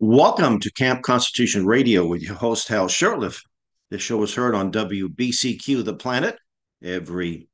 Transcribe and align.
Welcome 0.00 0.58
to 0.58 0.72
Camp 0.72 1.02
Constitution 1.02 1.66
Radio 1.66 2.04
with 2.04 2.20
your 2.20 2.34
host, 2.34 2.66
Hal 2.66 2.88
Shurtleff. 2.88 3.40
This 3.90 4.02
show 4.02 4.20
is 4.24 4.34
heard 4.34 4.56
on 4.56 4.72
WBCQ 4.72 5.84
The 5.84 5.94
Planet 5.94 6.36
every 6.82 7.48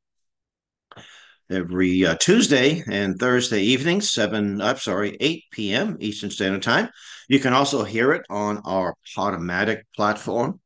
every 1.50 2.06
uh, 2.06 2.14
Tuesday 2.14 2.82
and 2.90 3.18
Thursday 3.18 3.60
evenings, 3.60 4.10
7, 4.10 4.62
I'm 4.62 4.78
sorry, 4.78 5.18
8 5.20 5.44
p.m. 5.52 5.98
Eastern 6.00 6.30
Standard 6.30 6.62
Time. 6.62 6.88
You 7.28 7.40
can 7.40 7.52
also 7.52 7.84
hear 7.84 8.12
it 8.12 8.22
on 8.30 8.62
our 8.64 8.94
Podomatic 9.14 9.82
platform. 9.94 10.60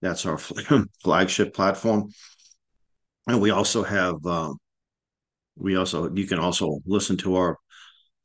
That's 0.00 0.26
our 0.26 0.38
flagship 1.02 1.54
platform. 1.54 2.12
And 3.26 3.40
we 3.40 3.50
also 3.50 3.82
have, 3.82 4.24
um, 4.24 4.58
we 5.56 5.74
also, 5.74 6.08
you 6.14 6.28
can 6.28 6.38
also 6.38 6.78
listen 6.86 7.16
to 7.18 7.34
our 7.34 7.58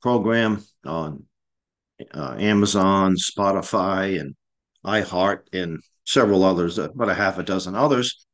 program 0.04 0.63
on 0.86 1.25
uh, 2.14 2.36
Amazon, 2.39 3.15
Spotify, 3.15 4.19
and 4.19 4.36
iHeart, 4.86 5.41
and 5.54 5.79
several 6.05 6.43
others, 6.43 6.77
about 6.77 7.10
a 7.10 7.14
half 7.14 7.37
a 7.37 7.43
dozen 7.43 7.75
others. 7.75 8.25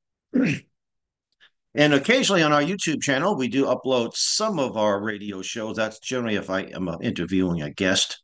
And 1.77 1.93
occasionally 1.93 2.41
on 2.41 2.53
our 2.53 2.61
YouTube 2.61 3.03
channel, 3.03 3.37
we 3.37 3.47
do 3.47 3.65
upload 3.65 4.15
some 4.15 4.57
of 4.57 4.77
our 4.77 4.99
radio 4.99 5.43
shows. 5.43 5.75
That's 5.75 5.99
generally 5.99 6.35
if 6.35 6.49
I 6.49 6.61
am 6.61 6.89
interviewing 7.01 7.61
a 7.61 7.69
guest. 7.69 8.23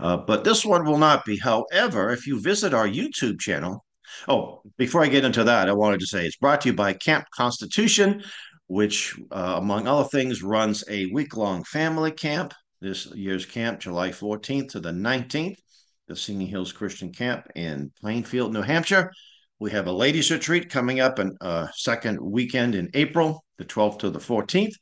Uh, 0.00 0.16
but 0.16 0.42
this 0.42 0.64
one 0.64 0.84
will 0.84 0.98
not 0.98 1.24
be. 1.24 1.38
However, 1.38 2.10
if 2.10 2.26
you 2.26 2.40
visit 2.40 2.74
our 2.74 2.88
YouTube 2.88 3.38
channel, 3.38 3.84
oh, 4.26 4.62
before 4.76 5.04
I 5.04 5.08
get 5.08 5.24
into 5.24 5.44
that, 5.44 5.68
I 5.68 5.72
wanted 5.74 6.00
to 6.00 6.06
say 6.06 6.26
it's 6.26 6.36
brought 6.36 6.62
to 6.62 6.70
you 6.70 6.74
by 6.74 6.92
Camp 6.92 7.26
Constitution, 7.32 8.24
which, 8.66 9.16
uh, 9.30 9.54
among 9.58 9.86
other 9.86 10.08
things, 10.08 10.42
runs 10.42 10.82
a 10.90 11.06
week 11.06 11.36
long 11.36 11.62
family 11.62 12.10
camp. 12.10 12.52
This 12.80 13.06
year's 13.06 13.44
camp, 13.44 13.80
July 13.80 14.10
14th 14.10 14.70
to 14.70 14.80
the 14.80 14.92
19th, 14.92 15.56
the 16.06 16.14
Singing 16.14 16.46
Hills 16.46 16.72
Christian 16.72 17.12
Camp 17.12 17.46
in 17.56 17.90
Plainfield, 18.00 18.52
New 18.52 18.62
Hampshire. 18.62 19.12
We 19.58 19.72
have 19.72 19.88
a 19.88 19.92
ladies' 19.92 20.30
retreat 20.30 20.70
coming 20.70 21.00
up 21.00 21.18
in 21.18 21.36
uh, 21.40 21.66
second 21.74 22.20
weekend 22.20 22.76
in 22.76 22.88
April, 22.94 23.44
the 23.56 23.64
12th 23.64 23.98
to 24.00 24.10
the 24.10 24.20
14th, 24.20 24.74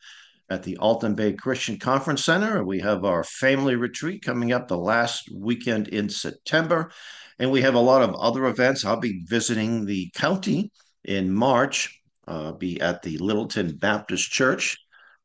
at 0.50 0.62
the 0.62 0.76
Alton 0.76 1.14
Bay 1.14 1.32
Christian 1.32 1.78
Conference 1.78 2.24
Center. 2.24 2.64
We 2.64 2.80
have 2.80 3.04
our 3.04 3.24
family 3.24 3.76
retreat 3.76 4.22
coming 4.22 4.52
up 4.52 4.68
the 4.68 4.76
last 4.76 5.30
weekend 5.34 5.88
in 5.88 6.10
September. 6.10 6.90
And 7.38 7.50
we 7.50 7.62
have 7.62 7.74
a 7.74 7.80
lot 7.80 8.02
of 8.02 8.14
other 8.14 8.46
events. 8.46 8.84
I'll 8.84 9.00
be 9.00 9.22
visiting 9.24 9.86
the 9.86 10.10
county 10.14 10.70
in 11.04 11.32
March, 11.32 12.00
uh, 12.28 12.52
be 12.52 12.80
at 12.80 13.02
the 13.02 13.18
Littleton 13.18 13.76
Baptist 13.76 14.30
Church 14.30 14.76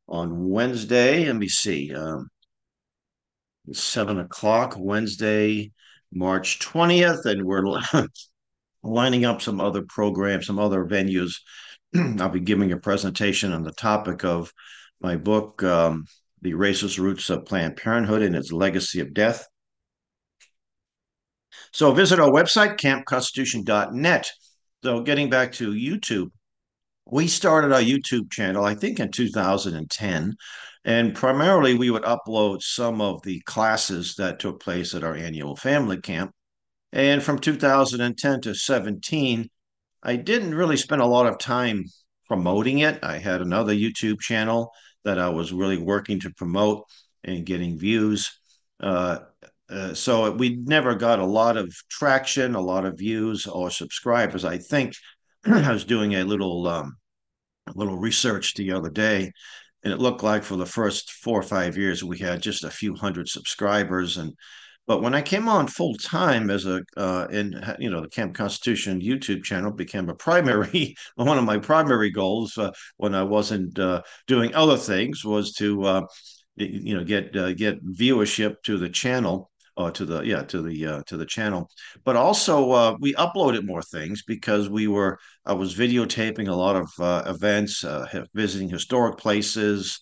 on 0.07 0.49
Wednesday. 0.49 1.25
Let 1.25 1.35
me 1.35 1.47
see, 1.47 1.93
um, 1.93 2.29
seven 3.73 4.19
o'clock 4.19 4.75
Wednesday, 4.77 5.71
March 6.11 6.59
20th. 6.59 7.25
And 7.25 7.45
we're 7.45 7.79
lining 8.83 9.25
up 9.25 9.41
some 9.41 9.61
other 9.61 9.83
programs, 9.83 10.47
some 10.47 10.59
other 10.59 10.85
venues. 10.85 11.35
I'll 12.19 12.29
be 12.29 12.39
giving 12.39 12.71
a 12.71 12.77
presentation 12.77 13.51
on 13.53 13.63
the 13.63 13.71
topic 13.71 14.23
of 14.23 14.53
my 14.99 15.15
book, 15.15 15.63
um, 15.63 16.05
The 16.41 16.53
Racist 16.53 16.99
Roots 16.99 17.29
of 17.29 17.45
Planned 17.45 17.77
Parenthood 17.77 18.21
and 18.21 18.35
Its 18.35 18.51
Legacy 18.51 18.99
of 18.99 19.13
Death. 19.13 19.47
So 21.73 21.91
visit 21.93 22.19
our 22.19 22.29
website, 22.29 22.77
campconstitution.net. 22.77 24.31
So 24.83 25.01
getting 25.01 25.29
back 25.29 25.53
to 25.53 25.71
YouTube, 25.71 26.31
we 27.05 27.27
started 27.27 27.71
our 27.71 27.81
YouTube 27.81 28.31
channel, 28.31 28.65
I 28.65 28.75
think, 28.75 28.99
in 28.99 29.11
2010. 29.11 30.35
And 30.83 31.15
primarily, 31.15 31.75
we 31.75 31.91
would 31.91 32.03
upload 32.03 32.61
some 32.61 33.01
of 33.01 33.21
the 33.23 33.41
classes 33.41 34.15
that 34.15 34.39
took 34.39 34.61
place 34.61 34.95
at 34.95 35.03
our 35.03 35.15
annual 35.15 35.55
family 35.55 35.99
camp. 35.99 36.31
And 36.91 37.21
from 37.21 37.39
2010 37.39 38.41
to 38.41 38.55
17, 38.55 39.49
I 40.03 40.15
didn't 40.15 40.55
really 40.55 40.77
spend 40.77 41.01
a 41.01 41.05
lot 41.05 41.27
of 41.27 41.37
time 41.37 41.85
promoting 42.27 42.79
it. 42.79 42.99
I 43.03 43.17
had 43.17 43.41
another 43.41 43.73
YouTube 43.73 44.19
channel 44.19 44.71
that 45.03 45.19
I 45.19 45.29
was 45.29 45.53
really 45.53 45.77
working 45.77 46.19
to 46.21 46.31
promote 46.31 46.85
and 47.23 47.45
getting 47.45 47.77
views. 47.77 48.31
Uh, 48.79 49.19
uh, 49.69 49.93
so 49.93 50.31
we 50.31 50.57
never 50.57 50.95
got 50.95 51.19
a 51.19 51.25
lot 51.25 51.55
of 51.55 51.73
traction, 51.89 52.55
a 52.55 52.61
lot 52.61 52.85
of 52.85 52.97
views 52.97 53.47
or 53.47 53.69
subscribers. 53.69 54.43
I 54.43 54.57
think 54.57 54.95
I 55.45 55.71
was 55.71 55.85
doing 55.85 56.15
a 56.15 56.23
little 56.23 56.67
um, 56.67 56.97
a 57.67 57.73
little 57.75 57.97
research 57.97 58.53
the 58.55 58.71
other 58.71 58.89
day, 58.89 59.31
and 59.83 59.93
it 59.93 59.99
looked 59.99 60.23
like 60.23 60.43
for 60.43 60.55
the 60.55 60.65
first 60.65 61.11
four 61.11 61.39
or 61.39 61.43
five 61.43 61.77
years 61.77 62.03
we 62.03 62.19
had 62.19 62.41
just 62.41 62.63
a 62.63 62.69
few 62.69 62.95
hundred 62.95 63.29
subscribers, 63.29 64.17
and 64.17 64.33
but 64.87 65.01
when 65.01 65.13
I 65.13 65.21
came 65.21 65.47
on 65.47 65.67
full 65.67 65.95
time 65.95 66.49
as 66.49 66.65
a 66.65 66.81
uh, 66.97 67.27
in 67.31 67.61
you 67.79 67.89
know 67.89 68.01
the 68.01 68.09
Camp 68.09 68.35
Constitution 68.35 69.01
YouTube 69.01 69.43
channel 69.43 69.71
became 69.71 70.09
a 70.09 70.15
primary 70.15 70.95
one 71.15 71.37
of 71.37 71.45
my 71.45 71.57
primary 71.57 72.09
goals 72.11 72.57
uh, 72.57 72.71
when 72.97 73.15
I 73.15 73.23
wasn't 73.23 73.77
uh, 73.79 74.01
doing 74.27 74.53
other 74.55 74.77
things 74.77 75.23
was 75.23 75.53
to 75.53 75.83
uh, 75.83 76.01
you 76.55 76.95
know 76.95 77.03
get 77.03 77.35
uh, 77.35 77.53
get 77.53 77.85
viewership 77.85 78.55
to 78.63 78.77
the 78.77 78.89
channel 78.89 79.50
uh, 79.77 79.91
to 79.91 80.05
the 80.05 80.21
yeah 80.21 80.41
to 80.43 80.61
the 80.61 80.85
uh, 80.85 81.01
to 81.05 81.17
the 81.17 81.25
channel 81.25 81.69
but 82.03 82.15
also 82.15 82.71
uh, 82.71 82.95
we 82.99 83.13
uploaded 83.15 83.65
more 83.65 83.81
things 83.81 84.23
because 84.23 84.69
we 84.69 84.87
were 84.87 85.17
i 85.45 85.53
was 85.53 85.75
videotaping 85.75 86.47
a 86.47 86.55
lot 86.55 86.75
of 86.75 86.89
uh, 86.99 87.23
events 87.25 87.83
uh, 87.83 88.05
visiting 88.33 88.69
historic 88.69 89.17
places 89.17 89.99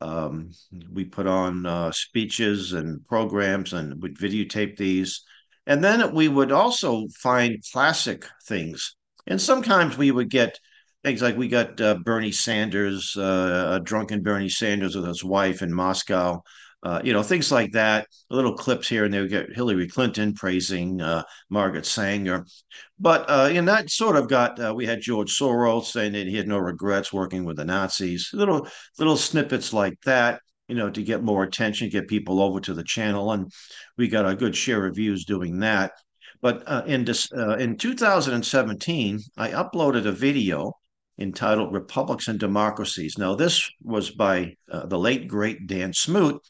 um, 0.00 0.50
we 0.92 1.04
put 1.04 1.26
on 1.26 1.66
uh, 1.66 1.90
speeches 1.92 2.72
and 2.72 3.06
programs 3.06 3.72
and 3.72 4.02
we'd 4.02 4.18
videotape 4.18 4.76
these. 4.76 5.22
And 5.66 5.82
then 5.82 6.14
we 6.14 6.28
would 6.28 6.52
also 6.52 7.06
find 7.08 7.62
classic 7.72 8.24
things. 8.46 8.94
And 9.26 9.40
sometimes 9.40 9.96
we 9.96 10.10
would 10.10 10.30
get 10.30 10.60
things 11.02 11.22
like 11.22 11.36
we 11.36 11.48
got 11.48 11.80
uh, 11.80 11.96
Bernie 11.96 12.32
Sanders, 12.32 13.16
uh, 13.16 13.78
a 13.78 13.80
drunken 13.80 14.22
Bernie 14.22 14.48
Sanders 14.48 14.94
with 14.94 15.06
his 15.06 15.24
wife 15.24 15.62
in 15.62 15.72
Moscow. 15.72 16.42
Uh, 16.86 17.00
you 17.02 17.12
know, 17.12 17.22
things 17.24 17.50
like 17.50 17.72
that, 17.72 18.06
little 18.30 18.54
clips 18.54 18.88
here 18.88 19.04
and 19.04 19.12
there. 19.12 19.26
Get 19.26 19.52
Hillary 19.52 19.88
Clinton 19.88 20.34
praising 20.34 21.00
uh, 21.00 21.24
Margaret 21.50 21.84
Sanger. 21.84 22.46
But, 23.00 23.28
uh, 23.28 23.48
and 23.50 23.66
that 23.66 23.90
sort 23.90 24.14
of 24.14 24.28
got, 24.28 24.60
uh, 24.60 24.72
we 24.72 24.86
had 24.86 25.00
George 25.00 25.36
Soros 25.36 25.86
saying 25.86 26.12
that 26.12 26.28
he 26.28 26.36
had 26.36 26.46
no 26.46 26.58
regrets 26.58 27.12
working 27.12 27.44
with 27.44 27.56
the 27.56 27.64
Nazis, 27.64 28.30
little, 28.32 28.68
little 29.00 29.16
snippets 29.16 29.72
like 29.72 30.00
that, 30.04 30.40
you 30.68 30.76
know, 30.76 30.88
to 30.88 31.02
get 31.02 31.24
more 31.24 31.42
attention, 31.42 31.88
get 31.88 32.06
people 32.06 32.40
over 32.40 32.60
to 32.60 32.72
the 32.72 32.84
channel. 32.84 33.32
And 33.32 33.50
we 33.96 34.06
got 34.06 34.30
a 34.30 34.36
good 34.36 34.54
share 34.54 34.86
of 34.86 34.94
views 34.94 35.24
doing 35.24 35.58
that. 35.58 35.90
But 36.40 36.62
uh, 36.68 36.84
in, 36.86 37.04
this, 37.04 37.28
in 37.32 37.78
2017, 37.78 39.18
I 39.36 39.48
uploaded 39.48 40.06
a 40.06 40.12
video 40.12 40.72
entitled 41.18 41.74
Republics 41.74 42.28
and 42.28 42.38
Democracies. 42.38 43.18
Now, 43.18 43.34
this 43.34 43.68
was 43.82 44.12
by 44.12 44.54
the 44.68 44.98
late, 44.98 45.26
great 45.26 45.66
Dan 45.66 45.92
Smoot, 45.92 46.40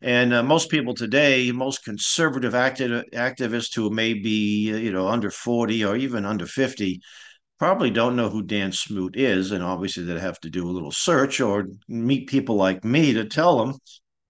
and 0.00 0.32
uh, 0.32 0.42
most 0.42 0.70
people 0.70 0.94
today, 0.94 1.50
most 1.50 1.84
conservative 1.84 2.54
active, 2.54 3.04
activists 3.12 3.74
who 3.74 3.90
may 3.90 4.14
be, 4.14 4.68
you 4.68 4.92
know, 4.92 5.08
under 5.08 5.30
40 5.30 5.84
or 5.84 5.96
even 5.96 6.24
under 6.24 6.46
50, 6.46 7.00
probably 7.58 7.90
don't 7.90 8.14
know 8.14 8.28
who 8.28 8.42
Dan 8.42 8.70
Smoot 8.70 9.16
is. 9.16 9.50
And 9.50 9.62
obviously, 9.62 10.04
they'd 10.04 10.20
have 10.20 10.38
to 10.40 10.50
do 10.50 10.68
a 10.68 10.70
little 10.70 10.92
search 10.92 11.40
or 11.40 11.66
meet 11.88 12.28
people 12.28 12.54
like 12.54 12.84
me 12.84 13.12
to 13.14 13.24
tell 13.24 13.58
them 13.58 13.74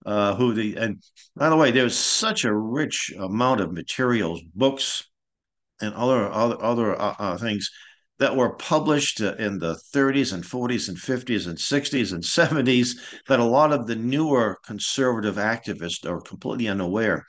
uh, 0.06 0.34
who 0.36 0.54
the. 0.54 0.76
And 0.76 1.02
by 1.36 1.50
the 1.50 1.56
way, 1.56 1.70
there's 1.70 1.96
such 1.96 2.44
a 2.44 2.54
rich 2.54 3.12
amount 3.18 3.60
of 3.60 3.72
materials, 3.72 4.40
books, 4.54 5.04
and 5.82 5.94
other 5.94 6.32
other 6.32 6.62
other 6.62 7.00
uh, 7.00 7.14
uh 7.18 7.36
things 7.36 7.70
that 8.18 8.36
were 8.36 8.54
published 8.54 9.20
in 9.20 9.58
the 9.58 9.78
30s 9.94 10.32
and 10.32 10.44
40s 10.44 10.88
and 10.88 10.98
50s 10.98 11.46
and 11.46 11.56
60s 11.56 12.12
and 12.12 12.22
70s 12.22 12.96
that 13.28 13.40
a 13.40 13.44
lot 13.44 13.72
of 13.72 13.86
the 13.86 13.96
newer 13.96 14.58
conservative 14.64 15.36
activists 15.36 16.08
are 16.08 16.20
completely 16.20 16.68
unaware. 16.68 17.24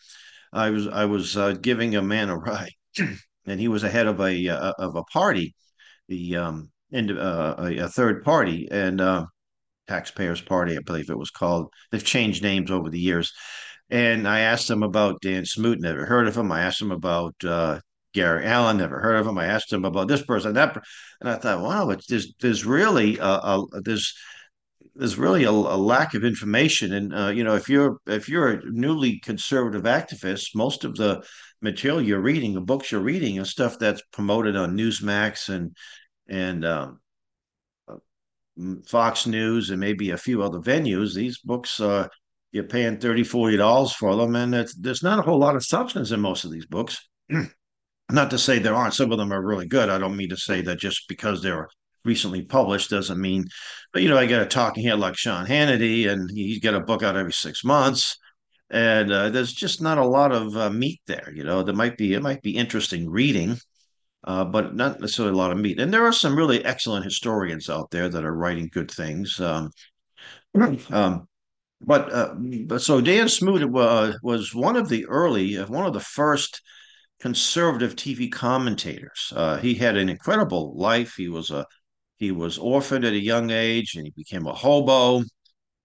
I 0.51 0.71
was 0.71 0.87
I 0.87 1.05
was 1.05 1.37
uh, 1.37 1.53
giving 1.53 1.95
a 1.95 2.01
man 2.01 2.29
a 2.29 2.37
ride, 2.37 2.73
and 3.45 3.59
he 3.59 3.67
was 3.67 3.83
ahead 3.83 4.07
of 4.07 4.19
a 4.19 4.49
uh, 4.49 4.73
of 4.79 4.95
a 4.95 5.03
party, 5.03 5.53
the 6.07 6.37
um, 6.37 6.71
and 6.91 7.11
uh, 7.11 7.55
a, 7.59 7.77
a, 7.77 7.87
third 7.87 8.23
party 8.23 8.67
and 8.71 8.99
uh, 8.99 9.25
taxpayers 9.87 10.41
party, 10.41 10.75
I 10.75 10.81
believe 10.81 11.09
it 11.09 11.17
was 11.17 11.29
called. 11.29 11.71
They've 11.91 12.03
changed 12.03 12.43
names 12.43 12.71
over 12.71 12.89
the 12.89 12.99
years. 12.99 13.31
And 13.91 14.27
I 14.27 14.41
asked 14.41 14.69
him 14.69 14.83
about 14.83 15.21
Dan 15.21 15.45
Smoot, 15.45 15.79
never 15.81 16.05
heard 16.05 16.27
of 16.27 16.37
him. 16.37 16.51
I 16.51 16.61
asked 16.61 16.81
him 16.81 16.91
about 16.91 17.35
uh, 17.43 17.79
Gary 18.13 18.45
Allen, 18.45 18.77
never 18.77 18.99
heard 18.99 19.17
of 19.17 19.27
him. 19.27 19.37
I 19.37 19.45
asked 19.45 19.71
him 19.71 19.85
about 19.85 20.07
this 20.07 20.23
person, 20.23 20.53
that, 20.53 20.75
and 21.21 21.29
I 21.29 21.35
thought, 21.35 21.61
wow, 21.61 21.89
it's 21.89 22.07
there's 22.07 22.33
there's 22.39 22.65
really 22.65 23.17
a, 23.17 23.23
a 23.23 23.65
there's 23.83 24.13
there's 24.95 25.17
really 25.17 25.43
a, 25.43 25.51
a, 25.51 25.77
lack 25.77 26.13
of 26.13 26.23
information, 26.23 26.93
and 26.93 27.13
uh, 27.13 27.27
you 27.27 27.43
know, 27.43 27.55
if 27.55 27.69
you're 27.69 27.97
if 28.07 28.27
you're 28.27 28.53
a 28.53 28.61
newly 28.65 29.19
conservative 29.19 29.83
activist, 29.83 30.55
most 30.55 30.83
of 30.83 30.95
the 30.95 31.23
material 31.61 32.01
you're 32.01 32.21
reading, 32.21 32.53
the 32.53 32.61
books 32.61 32.91
you're 32.91 33.01
reading, 33.01 33.37
is 33.37 33.51
stuff 33.51 33.77
that's 33.77 34.01
promoted 34.11 34.55
on 34.55 34.75
Newsmax 34.75 35.49
and 35.49 35.75
and 36.27 36.65
um, 36.65 36.99
Fox 38.87 39.27
News 39.27 39.69
and 39.69 39.79
maybe 39.79 40.11
a 40.11 40.17
few 40.17 40.41
other 40.41 40.59
venues. 40.59 41.13
These 41.13 41.39
books 41.39 41.79
uh, 41.79 42.07
you're 42.51 42.63
paying 42.63 42.97
30 42.97 43.23
40 43.23 43.57
dollars 43.57 43.93
for 43.93 44.15
them 44.15 44.35
and 44.35 44.53
there's 44.79 45.03
not 45.03 45.19
a 45.19 45.21
whole 45.21 45.39
lot 45.39 45.55
of 45.55 45.65
substance 45.65 46.11
in 46.11 46.19
most 46.19 46.43
of 46.43 46.51
these 46.51 46.65
books 46.65 47.07
not 48.11 48.31
to 48.31 48.37
say 48.37 48.59
there 48.59 48.75
aren't 48.75 48.93
some 48.93 49.11
of 49.11 49.17
them 49.17 49.31
are 49.31 49.45
really 49.45 49.67
good. 49.67 49.89
I 49.89 49.97
don't 49.97 50.17
mean 50.17 50.29
to 50.29 50.37
say 50.37 50.61
that 50.61 50.79
just 50.79 51.07
because 51.07 51.41
they're 51.41 51.67
recently 52.05 52.41
published 52.41 52.89
doesn't 52.89 53.19
mean 53.19 53.45
but 53.91 54.01
you 54.01 54.07
know 54.07 54.17
i 54.17 54.25
get 54.25 54.41
a 54.41 54.45
talking 54.45 54.85
head 54.85 54.97
like 54.97 55.17
sean 55.17 55.45
hannity 55.45 56.07
and 56.07 56.31
he's 56.31 56.59
got 56.59 56.73
a 56.73 56.79
book 56.79 57.03
out 57.03 57.17
every 57.17 57.33
six 57.33 57.61
months 57.65 58.17
and 58.69 59.11
uh, 59.11 59.29
there's 59.29 59.51
just 59.51 59.81
not 59.81 59.97
a 59.97 60.07
lot 60.07 60.31
of 60.31 60.55
uh, 60.55 60.69
meat 60.69 61.01
there 61.07 61.29
you 61.35 61.43
know? 61.43 61.61
There 61.61 61.75
might 61.75 61.97
be 61.97 62.13
it 62.13 62.21
might 62.21 62.41
be 62.41 62.55
interesting 62.55 63.09
reading 63.09 63.57
uh, 64.23 64.45
but 64.45 64.75
not 64.75 64.99
necessarily 64.99 65.33
a 65.33 65.37
lot 65.37 65.51
of 65.51 65.57
meat. 65.57 65.79
And 65.79 65.93
there 65.93 66.05
are 66.05 66.13
some 66.13 66.35
really 66.35 66.63
excellent 66.65 67.05
historians 67.05 67.69
out 67.69 67.89
there 67.91 68.09
that 68.09 68.25
are 68.25 68.35
writing 68.35 68.69
good 68.71 68.91
things 68.91 69.39
um, 69.39 69.71
um, 70.89 71.27
but 71.81 72.11
uh, 72.11 72.35
but 72.65 72.81
so 72.81 72.99
Dan 72.99 73.29
Smoot 73.29 73.63
uh, 73.75 74.13
was 74.21 74.53
one 74.53 74.75
of 74.75 74.89
the 74.89 75.05
early, 75.05 75.57
uh, 75.57 75.65
one 75.67 75.85
of 75.85 75.93
the 75.93 76.01
first 76.01 76.61
conservative 77.19 77.95
TV 77.95 78.31
commentators. 78.31 79.33
Uh, 79.35 79.57
he 79.57 79.75
had 79.75 79.97
an 79.97 80.09
incredible 80.09 80.77
life. 80.77 81.15
He 81.15 81.29
was 81.29 81.51
a 81.51 81.65
he 82.17 82.31
was 82.31 82.57
orphaned 82.57 83.05
at 83.05 83.13
a 83.13 83.19
young 83.19 83.49
age, 83.49 83.95
and 83.95 84.05
he 84.05 84.13
became 84.15 84.45
a 84.45 84.53
hobo. 84.53 85.23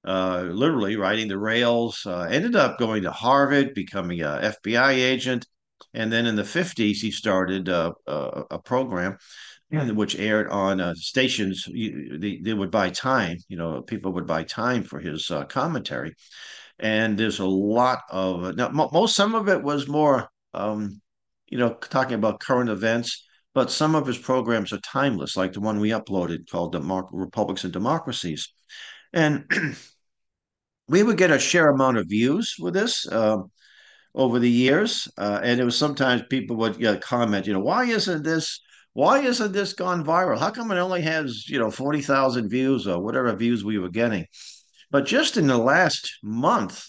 Uh, 0.04 0.42
literally 0.50 0.96
riding 0.96 1.28
the 1.28 1.38
rails. 1.38 2.04
Uh, 2.04 2.26
ended 2.30 2.56
up 2.56 2.78
going 2.78 3.02
to 3.02 3.10
Harvard, 3.10 3.72
becoming 3.74 4.20
a 4.20 4.54
FBI 4.62 4.92
agent, 4.92 5.46
and 5.94 6.12
then 6.12 6.26
in 6.26 6.36
the 6.36 6.44
fifties 6.44 7.00
he 7.00 7.10
started 7.10 7.68
a, 7.68 7.92
a 8.06 8.58
program 8.58 9.16
which 9.70 10.16
aired 10.16 10.48
on 10.48 10.80
uh, 10.80 10.94
stations. 10.94 11.66
They, 11.66 12.40
they 12.42 12.54
would 12.54 12.70
buy 12.70 12.90
time. 12.90 13.38
You 13.48 13.56
know, 13.56 13.82
people 13.82 14.12
would 14.12 14.26
buy 14.26 14.44
time 14.44 14.82
for 14.82 15.00
his 15.00 15.30
uh, 15.30 15.44
commentary, 15.44 16.14
and 16.78 17.18
there's 17.18 17.38
a 17.38 17.46
lot 17.46 18.00
of 18.10 18.56
now. 18.56 18.68
Most 18.68 19.16
some 19.16 19.34
of 19.34 19.48
it 19.48 19.62
was 19.62 19.88
more, 19.88 20.28
um, 20.52 21.00
you 21.48 21.58
know, 21.58 21.74
talking 21.74 22.14
about 22.14 22.40
current 22.40 22.70
events. 22.70 23.24
But 23.54 23.70
some 23.70 23.94
of 23.94 24.06
his 24.06 24.18
programs 24.18 24.72
are 24.72 24.78
timeless, 24.78 25.36
like 25.36 25.52
the 25.52 25.60
one 25.60 25.78
we 25.78 25.90
uploaded 25.90 26.50
called 26.50 26.72
"The 26.72 26.80
Republics 27.12 27.64
and 27.64 27.72
Democracies," 27.72 28.52
and 29.12 29.44
we 30.88 31.02
would 31.02 31.16
get 31.16 31.30
a 31.30 31.38
share 31.38 31.68
amount 31.70 31.98
of 31.98 32.08
views 32.08 32.56
with 32.58 32.74
this. 32.74 33.10
Um, 33.10 33.50
over 34.16 34.38
the 34.38 34.50
years, 34.50 35.08
uh, 35.18 35.40
and 35.42 35.60
it 35.60 35.64
was 35.64 35.76
sometimes 35.76 36.22
people 36.30 36.54
would 36.54 36.76
you 36.76 36.84
know, 36.84 36.96
comment, 36.98 37.48
you 37.48 37.52
know, 37.52 37.58
why 37.58 37.84
isn't 37.84 38.22
this 38.22 38.60
why 38.94 39.18
isn't 39.18 39.52
this 39.52 39.72
gone 39.72 40.04
viral? 40.04 40.38
How 40.38 40.50
come 40.50 40.70
it 40.70 40.78
only 40.78 41.02
has, 41.02 41.48
you 41.48 41.58
know, 41.58 41.70
40,000 41.70 42.48
views 42.48 42.86
or 42.86 43.02
whatever 43.02 43.34
views 43.34 43.64
we 43.64 43.78
were 43.78 43.90
getting? 43.90 44.26
But 44.90 45.04
just 45.04 45.36
in 45.36 45.48
the 45.48 45.58
last 45.58 46.18
month, 46.22 46.86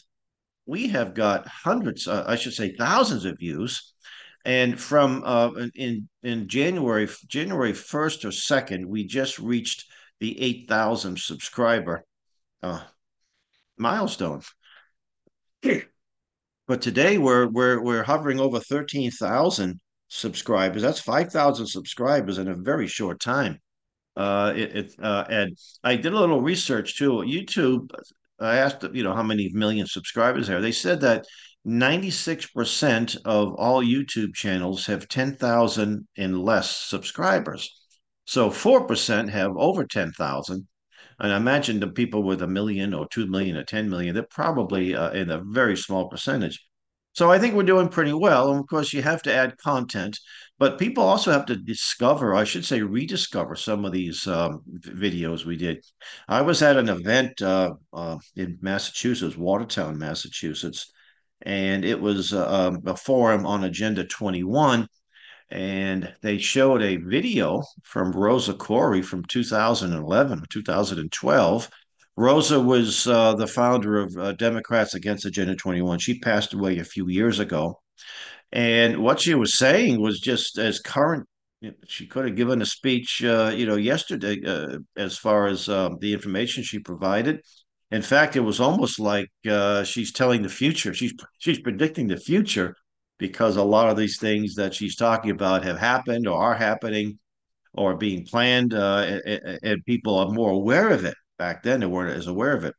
we 0.68 0.88
have 0.90 1.16
got 1.16 1.48
hundreds, 1.48 2.08
uh, 2.08 2.24
I 2.28 2.36
should 2.36 2.54
say 2.54 2.76
thousands 2.76 3.26
of 3.26 3.40
views. 3.40 3.94
And 4.46 4.80
from 4.80 5.24
uh, 5.26 5.50
in 5.74 6.08
in 6.22 6.48
January 6.48 7.10
January 7.28 7.74
1st 7.74 8.26
or 8.26 8.30
2nd, 8.30 8.86
we 8.86 9.06
just 9.06 9.40
reached 9.40 9.86
the 10.20 10.40
8,000 10.40 11.20
subscriber 11.20 12.06
uh, 12.62 12.82
milestone. 13.78 14.42
But 16.68 16.82
today 16.82 17.18
we're 17.18 17.48
we're 17.48 17.82
we're 17.82 18.04
hovering 18.04 18.40
over 18.40 18.60
13,000 18.60 19.80
subscribers. 20.08 20.82
That's 20.82 21.00
5,000 21.00 21.66
subscribers 21.68 22.38
in 22.38 22.48
a 22.48 22.56
very 22.56 22.88
short 22.88 23.20
time. 23.20 23.60
Uh, 24.16 24.54
it, 24.56 24.76
it 24.76 24.96
uh, 25.02 25.26
and 25.30 25.58
I 25.84 25.96
did 25.96 26.14
a 26.14 26.20
little 26.20 26.42
research 26.42 26.98
too. 26.98 27.24
YouTube, 27.26 27.90
I 28.40 28.58
asked, 28.58 28.84
you 28.94 29.04
know, 29.04 29.14
how 29.14 29.24
many 29.24 29.50
million 29.54 29.88
subscribers 29.88 30.48
there. 30.48 30.62
They 30.62 30.72
said 30.72 31.02
that 31.02 31.26
96% 31.66 33.18
of 33.26 33.56
all 33.56 33.84
YouTube 33.84 34.36
channels 34.36 34.86
have 34.86 35.08
10,000 35.08 36.08
and 36.18 36.44
less 36.44 36.76
subscribers. 36.76 37.72
So 38.26 38.50
4% 38.50 39.30
have 39.30 39.52
over 39.58 39.86
10,000. 39.86 40.68
And 41.20 41.34
I 41.34 41.38
imagine 41.38 41.80
the 41.80 41.88
people 41.88 42.24
with 42.24 42.42
a 42.42 42.48
million 42.48 42.94
or 42.94 43.08
2 43.08 43.28
million 43.28 43.56
or 43.58 43.64
10 43.64 43.90
million, 43.90 44.14
they're 44.14 44.24
probably 44.24 44.96
uh, 44.96 45.12
in 45.12 45.30
a 45.30 45.42
very 45.44 45.78
small 45.78 46.10
percentage. 46.10 46.60
So 47.14 47.32
I 47.32 47.40
think 47.40 47.56
we're 47.56 47.64
doing 47.64 47.88
pretty 47.88 48.12
well. 48.12 48.52
And 48.52 48.60
of 48.60 48.68
course, 48.68 48.92
you 48.92 49.02
have 49.02 49.22
to 49.24 49.34
add 49.34 49.58
content, 49.58 50.20
but 50.60 50.78
people 50.78 51.04
also 51.04 51.32
have 51.32 51.46
to 51.46 51.56
discover, 51.56 52.36
I 52.36 52.44
should 52.44 52.66
say, 52.66 52.82
rediscover 52.82 53.56
some 53.56 53.86
of 53.86 53.94
these 53.94 54.28
um, 54.28 54.62
videos 54.82 55.46
we 55.46 55.56
did. 55.56 55.84
I 56.28 56.42
was 56.42 56.62
at 56.62 56.76
an 56.76 56.90
event 56.90 57.42
uh, 57.42 57.76
uh, 57.94 58.18
in 58.36 58.58
Massachusetts, 58.62 59.38
Watertown, 59.38 59.98
Massachusetts, 59.98 60.92
and 61.46 61.86
it 61.86 62.00
was 62.02 62.34
uh, 62.34 62.48
um, 62.48 62.82
a 62.86 62.98
forum 62.98 63.46
on 63.46 63.64
Agenda 63.64 64.04
21. 64.04 64.88
And 65.52 66.12
they 66.24 66.40
showed 66.40 66.82
a 66.82 66.98
video 66.98 67.62
from 67.84 68.12
Rosa 68.12 68.56
Koire 68.56 69.06
from 69.06 69.24
2011 69.26 70.40
or 70.40 70.46
2012 70.48 71.70
Rosa 72.18 72.60
was 72.62 73.08
uh, 73.08 73.36
the 73.36 73.48
founder 73.48 73.98
of 74.00 74.16
uh, 74.18 74.32
Democrats 74.34 74.94
Against 74.94 75.26
Agenda 75.26 75.56
21. 75.56 76.00
She 76.00 76.20
passed 76.20 76.54
away 76.54 76.78
a 76.78 76.86
few 76.86 77.10
years 77.10 77.40
ago. 77.40 77.82
And 78.52 79.00
what 79.00 79.20
she 79.20 79.36
was 79.36 79.58
saying 79.58 80.00
was 80.00 80.20
just 80.20 80.58
as 80.58 80.80
current. 80.80 81.28
She 81.88 82.08
could 82.08 82.26
have 82.26 82.36
given 82.36 82.62
a 82.62 82.66
speech, 82.66 83.24
uh, 83.24 83.52
you 83.54 83.66
know, 83.66 83.76
yesterday 83.76 84.40
uh, 84.46 84.78
as 84.96 85.18
far 85.18 85.48
as 85.48 85.68
um, 85.68 85.98
the 86.00 86.14
information 86.14 86.64
she 86.64 86.80
provided. 86.80 87.42
In 87.96 88.02
fact, 88.02 88.36
it 88.36 88.42
was 88.42 88.60
almost 88.60 89.00
like 89.00 89.30
uh, 89.50 89.84
she's 89.86 90.12
telling 90.12 90.42
the 90.42 90.50
future. 90.50 90.94
She's 90.94 91.14
she's 91.40 91.60
predicting 91.60 92.08
the 92.08 92.18
future 92.18 92.76
because 93.18 93.56
a 93.56 93.64
lot 93.64 93.90
of 93.90 93.96
these 93.98 94.18
things 94.20 94.56
that 94.56 94.74
she's 94.74 94.98
talking 94.98 95.32
about 95.32 95.64
have 95.64 95.80
happened 95.80 96.28
or 96.28 96.38
are 96.48 96.56
happening 96.56 97.18
or 97.74 97.96
being 97.96 98.26
planned, 98.26 98.74
uh, 98.74 99.20
and, 99.26 99.60
and 99.64 99.86
people 99.86 100.18
are 100.18 100.30
more 100.30 100.52
aware 100.52 100.90
of 100.90 101.06
it 101.06 101.16
back 101.38 101.64
then 101.64 101.80
they 101.80 101.86
weren't 101.86 102.18
as 102.18 102.28
aware 102.28 102.54
of 102.54 102.66
it. 102.66 102.74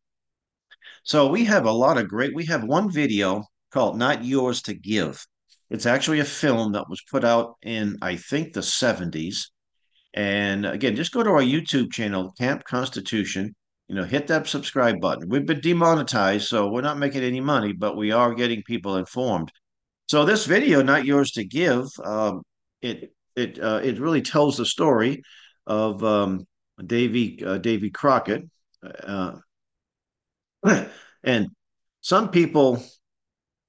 So 1.02 1.28
we 1.28 1.44
have 1.46 1.64
a 1.64 1.72
lot 1.84 1.98
of 1.98 2.08
great. 2.08 2.34
We 2.34 2.46
have 2.46 2.64
one 2.64 2.90
video 2.90 3.44
called 3.70 3.96
"Not 3.96 4.22
Yours 4.24 4.60
to 4.62 4.74
Give." 4.74 5.24
It's 5.70 5.86
actually 5.86 6.20
a 6.20 6.24
film 6.42 6.72
that 6.72 6.90
was 6.90 7.02
put 7.10 7.24
out 7.24 7.54
in 7.62 7.96
I 8.02 8.16
think 8.16 8.52
the 8.52 8.60
'70s. 8.60 9.48
And 10.12 10.66
again, 10.66 10.94
just 10.94 11.12
go 11.12 11.22
to 11.22 11.30
our 11.30 11.48
YouTube 11.54 11.90
channel, 11.90 12.34
Camp 12.38 12.64
Constitution. 12.64 13.54
You 13.88 13.94
know, 13.94 14.04
hit 14.04 14.26
that 14.28 14.46
subscribe 14.48 15.00
button. 15.00 15.28
We've 15.28 15.46
been 15.46 15.60
demonetized, 15.60 16.48
so 16.48 16.68
we're 16.68 16.80
not 16.80 16.98
making 16.98 17.22
any 17.22 17.40
money, 17.40 17.72
but 17.72 17.96
we 17.96 18.10
are 18.10 18.34
getting 18.34 18.62
people 18.64 18.96
informed. 18.96 19.52
So 20.08 20.24
this 20.24 20.46
video, 20.46 20.82
"Not 20.82 21.04
Yours 21.04 21.30
to 21.32 21.44
Give," 21.44 21.86
um, 22.04 22.42
it 22.82 23.12
it 23.36 23.62
uh, 23.62 23.80
it 23.82 24.00
really 24.00 24.22
tells 24.22 24.56
the 24.56 24.66
story 24.66 25.22
of 25.66 26.02
um, 26.02 26.46
Davy 26.84 27.44
uh, 27.44 27.58
Davy 27.58 27.90
Crockett, 27.90 28.44
uh, 28.82 29.36
and 31.24 31.48
some 32.00 32.30
people 32.30 32.82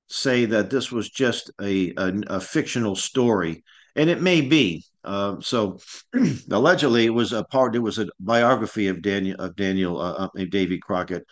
say 0.10 0.46
that 0.46 0.70
this 0.70 0.92
was 0.92 1.10
just 1.10 1.52
a, 1.62 1.94
a, 1.98 2.14
a 2.28 2.40
fictional 2.40 2.96
story, 2.96 3.64
and 3.98 4.10
it 4.10 4.22
may 4.22 4.42
be. 4.42 4.84
Uh, 5.04 5.38
so 5.42 5.80
allegedly, 6.52 7.06
it 7.06 7.14
was 7.14 7.34
a 7.34 7.44
part. 7.44 7.76
It 7.76 7.80
was 7.80 8.00
a 8.00 8.08
biography 8.20 8.88
of 8.88 9.02
Daniel 9.02 9.40
of 9.40 9.56
Daniel 9.56 10.00
uh, 10.00 10.30
uh 10.34 10.46
Davy 10.50 10.78
Crockett. 10.78 11.26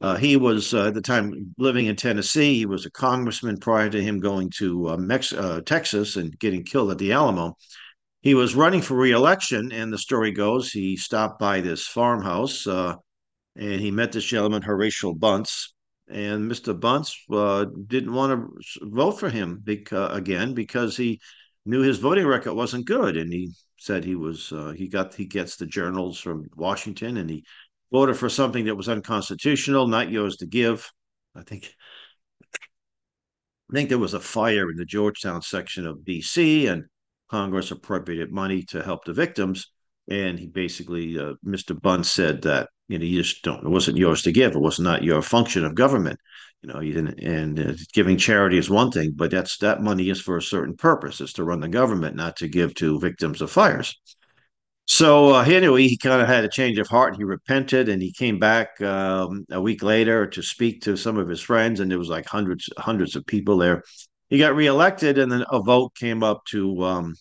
Uh, 0.00 0.16
he 0.16 0.36
was 0.36 0.74
uh, 0.74 0.86
at 0.86 0.94
the 0.94 1.02
time 1.02 1.54
living 1.58 1.86
in 1.86 1.96
Tennessee. 1.96 2.54
He 2.54 2.66
was 2.66 2.86
a 2.86 2.90
congressman 2.90 3.58
prior 3.58 3.90
to 3.90 4.02
him 4.02 4.20
going 4.20 4.50
to 4.56 4.88
uh, 4.88 4.96
Mex- 4.96 5.34
Texas 5.66 6.16
and 6.16 6.36
getting 6.38 6.64
killed 6.64 6.90
at 6.90 6.98
the 6.98 7.12
Alamo 7.12 7.56
he 8.22 8.34
was 8.34 8.54
running 8.54 8.82
for 8.82 8.94
reelection, 8.96 9.72
and 9.72 9.92
the 9.92 9.98
story 9.98 10.30
goes 10.30 10.70
he 10.70 10.96
stopped 10.96 11.40
by 11.40 11.60
this 11.60 11.84
farmhouse 11.88 12.68
and 13.56 13.80
he 13.80 13.90
met 13.90 14.12
this 14.12 14.24
gentleman, 14.24 14.62
Horatio 14.62 15.14
Bunce. 15.14 15.74
And 16.08 16.50
Mr. 16.50 16.78
Bunce 16.78 17.16
uh, 17.30 17.66
didn't 17.86 18.12
want 18.12 18.32
to 18.32 18.80
vote 18.82 19.12
for 19.12 19.30
him 19.30 19.62
again 19.92 20.54
because 20.54 20.96
he 20.96 21.20
knew 21.64 21.80
his 21.80 21.98
voting 21.98 22.26
record 22.26 22.54
wasn't 22.54 22.86
good, 22.86 23.16
and 23.16 23.32
he 23.32 23.52
said 23.78 24.04
he 24.04 24.16
was 24.16 24.52
uh, 24.52 24.72
he 24.76 24.88
got 24.88 25.14
he 25.14 25.26
gets 25.26 25.56
the 25.56 25.66
journals 25.66 26.18
from 26.18 26.46
Washington, 26.56 27.16
and 27.16 27.28
he 27.30 27.44
voted 27.92 28.16
for 28.16 28.28
something 28.28 28.64
that 28.64 28.76
was 28.76 28.88
unconstitutional, 28.88 29.86
not 29.86 30.10
yours 30.10 30.36
to 30.36 30.46
give. 30.46 30.90
I 31.34 31.42
think 31.42 31.74
I 33.70 33.74
think 33.74 33.88
there 33.88 33.98
was 33.98 34.14
a 34.14 34.20
fire 34.20 34.70
in 34.70 34.76
the 34.76 34.84
Georgetown 34.84 35.40
section 35.40 35.86
of 35.86 36.04
D.C. 36.04 36.66
and 36.66 36.84
Congress 37.30 37.70
appropriated 37.70 38.30
money 38.30 38.62
to 38.64 38.82
help 38.82 39.04
the 39.04 39.14
victims. 39.14 39.72
And 40.10 40.38
he 40.38 40.46
basically, 40.46 41.18
uh, 41.18 41.34
Mr. 41.46 41.80
Bunce 41.80 42.10
said 42.10 42.42
that, 42.42 42.68
you 42.92 42.98
know, 42.98 43.04
you 43.04 43.22
just 43.22 43.42
don't, 43.42 43.64
it 43.64 43.68
wasn't 43.68 43.96
yours 43.96 44.22
to 44.22 44.32
give. 44.32 44.54
It 44.54 44.60
was 44.60 44.78
not 44.78 45.02
your 45.02 45.22
function 45.22 45.64
of 45.64 45.74
government. 45.74 46.20
You 46.60 46.72
know, 46.72 46.80
you 46.80 46.92
didn't, 46.92 47.20
and 47.20 47.58
uh, 47.58 47.72
giving 47.92 48.18
charity 48.18 48.58
is 48.58 48.70
one 48.70 48.90
thing, 48.90 49.12
but 49.16 49.30
that's, 49.30 49.56
that 49.58 49.82
money 49.82 50.10
is 50.10 50.20
for 50.20 50.36
a 50.36 50.42
certain 50.42 50.76
purpose. 50.76 51.20
It's 51.20 51.32
to 51.34 51.44
run 51.44 51.60
the 51.60 51.68
government, 51.68 52.16
not 52.16 52.36
to 52.36 52.48
give 52.48 52.74
to 52.76 53.00
victims 53.00 53.40
of 53.40 53.50
fires. 53.50 53.98
So 54.84 55.34
uh, 55.34 55.44
anyway, 55.44 55.88
he 55.88 55.96
kind 55.96 56.20
of 56.20 56.28
had 56.28 56.44
a 56.44 56.48
change 56.48 56.78
of 56.78 56.88
heart. 56.88 57.16
He 57.16 57.24
repented, 57.24 57.88
and 57.88 58.02
he 58.02 58.12
came 58.12 58.38
back 58.38 58.80
um, 58.82 59.46
a 59.50 59.60
week 59.60 59.82
later 59.82 60.26
to 60.26 60.42
speak 60.42 60.82
to 60.82 60.96
some 60.96 61.16
of 61.16 61.28
his 61.28 61.40
friends, 61.40 61.80
and 61.80 61.90
there 61.90 61.98
was 61.98 62.08
like 62.08 62.26
hundreds, 62.26 62.68
hundreds 62.76 63.16
of 63.16 63.24
people 63.26 63.56
there. 63.56 63.82
He 64.28 64.38
got 64.38 64.54
reelected, 64.54 65.18
and 65.18 65.32
then 65.32 65.44
a 65.50 65.62
vote 65.62 65.94
came 65.94 66.22
up 66.22 66.44
to 66.50 66.82
um, 66.84 67.14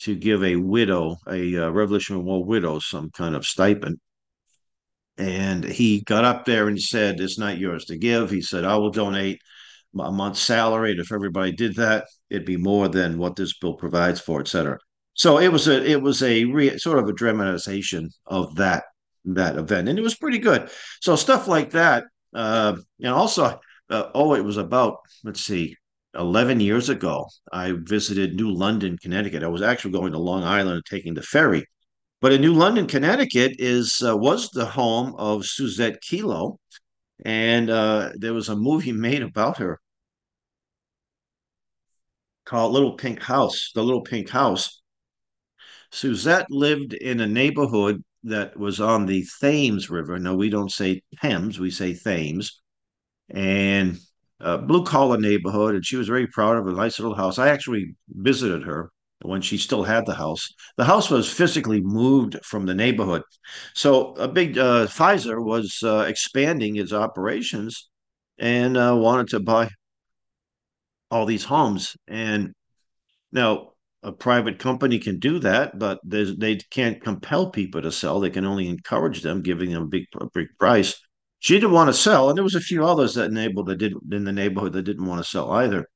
to 0.00 0.14
give 0.14 0.42
a 0.42 0.56
widow, 0.56 1.16
a 1.28 1.56
uh, 1.56 1.70
Revolutionary 1.70 2.24
War 2.24 2.44
widow, 2.44 2.78
some 2.78 3.10
kind 3.10 3.34
of 3.36 3.46
stipend. 3.46 3.98
And 5.20 5.64
he 5.64 6.00
got 6.02 6.24
up 6.24 6.46
there 6.46 6.66
and 6.68 6.80
said, 6.80 7.20
"It's 7.20 7.38
not 7.38 7.58
yours 7.58 7.84
to 7.86 7.98
give." 7.98 8.30
He 8.30 8.40
said, 8.40 8.64
"I 8.64 8.76
will 8.78 8.90
donate 8.90 9.40
a 9.98 10.10
month's 10.12 10.40
salary, 10.40 10.92
and 10.92 11.00
if 11.00 11.12
everybody 11.12 11.52
did 11.52 11.76
that, 11.76 12.06
it'd 12.30 12.46
be 12.46 12.56
more 12.56 12.88
than 12.88 13.18
what 13.18 13.36
this 13.36 13.56
bill 13.58 13.74
provides 13.74 14.20
for, 14.20 14.40
et 14.40 14.48
cetera." 14.48 14.78
So 15.14 15.38
it 15.38 15.48
was 15.52 15.68
a 15.68 15.84
it 15.84 16.00
was 16.02 16.22
a 16.22 16.44
re, 16.46 16.78
sort 16.78 16.98
of 16.98 17.08
a 17.08 17.12
dramatization 17.12 18.10
of 18.26 18.56
that 18.56 18.84
that 19.26 19.56
event, 19.56 19.88
and 19.88 19.98
it 19.98 20.02
was 20.02 20.16
pretty 20.16 20.38
good. 20.38 20.70
So 21.02 21.16
stuff 21.16 21.46
like 21.48 21.70
that, 21.72 22.04
uh, 22.34 22.76
and 23.00 23.12
also, 23.12 23.60
uh, 23.90 24.10
oh, 24.14 24.34
it 24.34 24.44
was 24.44 24.56
about 24.56 24.98
let's 25.24 25.42
see, 25.42 25.76
11 26.14 26.60
years 26.60 26.88
ago, 26.88 27.26
I 27.52 27.72
visited 27.76 28.34
New 28.36 28.50
London, 28.52 28.96
Connecticut. 28.98 29.42
I 29.44 29.48
was 29.48 29.62
actually 29.62 29.92
going 29.92 30.12
to 30.12 30.18
Long 30.18 30.44
Island 30.44 30.76
and 30.76 30.84
taking 30.86 31.14
the 31.14 31.22
ferry. 31.22 31.66
But 32.20 32.32
in 32.32 32.42
New 32.42 32.52
London, 32.52 32.86
Connecticut 32.86 33.56
is 33.58 34.02
uh, 34.06 34.16
was 34.16 34.50
the 34.50 34.66
home 34.66 35.14
of 35.16 35.46
Suzette 35.46 36.02
Kelo, 36.02 36.58
and 37.24 37.70
uh, 37.70 38.10
there 38.14 38.34
was 38.34 38.48
a 38.48 38.56
movie 38.56 38.92
made 39.08 39.22
about 39.22 39.58
her 39.58 39.80
called 42.44 42.72
Little 42.72 42.94
Pink 42.94 43.22
House, 43.22 43.70
The 43.74 43.82
Little 43.82 44.02
Pink 44.02 44.28
House. 44.28 44.82
Suzette 45.92 46.50
lived 46.50 46.92
in 46.94 47.20
a 47.20 47.26
neighborhood 47.26 48.02
that 48.24 48.56
was 48.58 48.80
on 48.80 49.06
the 49.06 49.24
Thames 49.40 49.88
River. 49.88 50.18
No, 50.18 50.34
we 50.34 50.50
don't 50.50 50.72
say 50.72 51.02
Thames, 51.22 51.58
we 51.58 51.70
say 51.70 51.94
Thames. 51.94 52.60
And 53.28 53.98
a 54.40 54.58
blue 54.58 54.84
collar 54.84 55.18
neighborhood, 55.18 55.74
and 55.76 55.86
she 55.86 55.96
was 55.96 56.08
very 56.08 56.26
proud 56.26 56.56
of 56.56 56.66
a 56.66 56.72
nice 56.72 56.98
little 56.98 57.14
house. 57.14 57.38
I 57.38 57.48
actually 57.48 57.94
visited 58.08 58.64
her 58.64 58.90
when 59.22 59.42
she 59.42 59.58
still 59.58 59.82
had 59.82 60.06
the 60.06 60.14
house. 60.14 60.48
The 60.76 60.84
house 60.84 61.10
was 61.10 61.30
physically 61.30 61.80
moved 61.80 62.38
from 62.44 62.66
the 62.66 62.74
neighborhood. 62.74 63.22
So 63.74 64.14
a 64.14 64.28
big 64.28 64.58
uh, 64.58 64.86
Pfizer 64.86 65.42
was 65.44 65.78
uh, 65.82 66.04
expanding 66.08 66.76
its 66.76 66.92
operations 66.92 67.88
and 68.38 68.76
uh, 68.76 68.96
wanted 68.96 69.28
to 69.28 69.40
buy 69.40 69.68
all 71.10 71.26
these 71.26 71.44
homes. 71.44 71.96
And 72.08 72.54
now 73.32 73.72
a 74.02 74.12
private 74.12 74.58
company 74.58 74.98
can 74.98 75.18
do 75.18 75.38
that, 75.40 75.78
but 75.78 76.00
they 76.04 76.56
can't 76.70 77.02
compel 77.02 77.50
people 77.50 77.82
to 77.82 77.92
sell. 77.92 78.20
They 78.20 78.30
can 78.30 78.46
only 78.46 78.68
encourage 78.68 79.22
them, 79.22 79.42
giving 79.42 79.72
them 79.72 79.82
a 79.84 79.86
big, 79.86 80.04
a 80.18 80.26
big 80.32 80.48
price. 80.58 80.98
She 81.40 81.54
didn't 81.54 81.72
want 81.72 81.88
to 81.88 81.94
sell, 81.94 82.28
and 82.28 82.36
there 82.36 82.44
was 82.44 82.54
a 82.54 82.60
few 82.60 82.84
others 82.84 83.14
that 83.14 83.30
enabled 83.30 83.66
that 83.66 83.76
did 83.76 83.94
in 84.10 84.24
the 84.24 84.32
neighborhood 84.32 84.72
that 84.74 84.82
didn't 84.82 85.06
want 85.06 85.22
to 85.22 85.28
sell 85.28 85.50
either. 85.52 85.86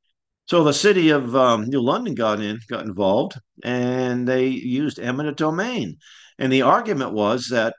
So 0.46 0.62
the 0.62 0.74
city 0.74 1.08
of 1.10 1.34
um, 1.34 1.64
New 1.64 1.80
London 1.80 2.14
got 2.14 2.40
in, 2.40 2.60
got 2.68 2.84
involved, 2.84 3.38
and 3.62 4.28
they 4.28 4.46
used 4.46 4.98
eminent 4.98 5.38
domain. 5.38 5.96
And 6.38 6.52
the 6.52 6.62
argument 6.62 7.12
was 7.14 7.48
that 7.48 7.74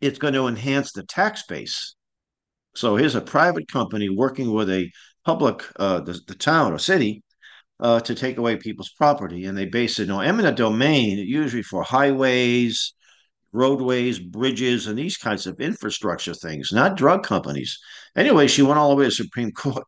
it's 0.00 0.18
going 0.18 0.34
to 0.34 0.46
enhance 0.46 0.92
the 0.92 1.04
tax 1.04 1.44
base. 1.46 1.94
So 2.74 2.96
here's 2.96 3.14
a 3.14 3.22
private 3.22 3.68
company 3.68 4.10
working 4.10 4.52
with 4.52 4.68
a 4.68 4.90
public, 5.24 5.64
uh, 5.76 6.00
the, 6.00 6.20
the 6.26 6.34
town 6.34 6.72
or 6.72 6.78
city, 6.78 7.22
uh, 7.80 8.00
to 8.00 8.14
take 8.14 8.36
away 8.36 8.56
people's 8.56 8.90
property, 8.90 9.46
and 9.46 9.56
they 9.56 9.64
base 9.64 9.98
it 9.98 10.10
on 10.10 10.24
eminent 10.24 10.58
domain, 10.58 11.18
usually 11.18 11.62
for 11.62 11.82
highways, 11.82 12.92
roadways, 13.52 14.18
bridges, 14.18 14.86
and 14.86 14.98
these 14.98 15.16
kinds 15.16 15.46
of 15.46 15.60
infrastructure 15.60 16.34
things, 16.34 16.72
not 16.72 16.96
drug 16.96 17.22
companies. 17.22 17.78
Anyway, 18.16 18.48
she 18.48 18.62
went 18.62 18.78
all 18.78 18.90
the 18.90 18.96
way 18.96 19.04
to 19.06 19.10
Supreme 19.10 19.52
Court 19.56 19.84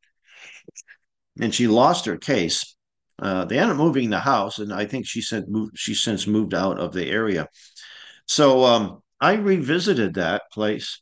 and 1.40 1.54
she 1.54 1.66
lost 1.66 2.06
her 2.06 2.16
case. 2.16 2.76
Uh, 3.18 3.44
they 3.44 3.58
ended 3.58 3.72
up 3.72 3.78
moving 3.78 4.10
the 4.10 4.18
house, 4.20 4.58
and 4.58 4.72
I 4.72 4.86
think 4.86 5.06
she 5.06 5.22
sent 5.22 5.48
moved, 5.48 5.78
she 5.78 5.94
since 5.94 6.26
moved 6.26 6.54
out 6.54 6.78
of 6.78 6.92
the 6.92 7.10
area. 7.10 7.48
So 8.26 8.64
um, 8.64 9.00
I 9.20 9.34
revisited 9.34 10.14
that 10.14 10.42
place, 10.52 11.00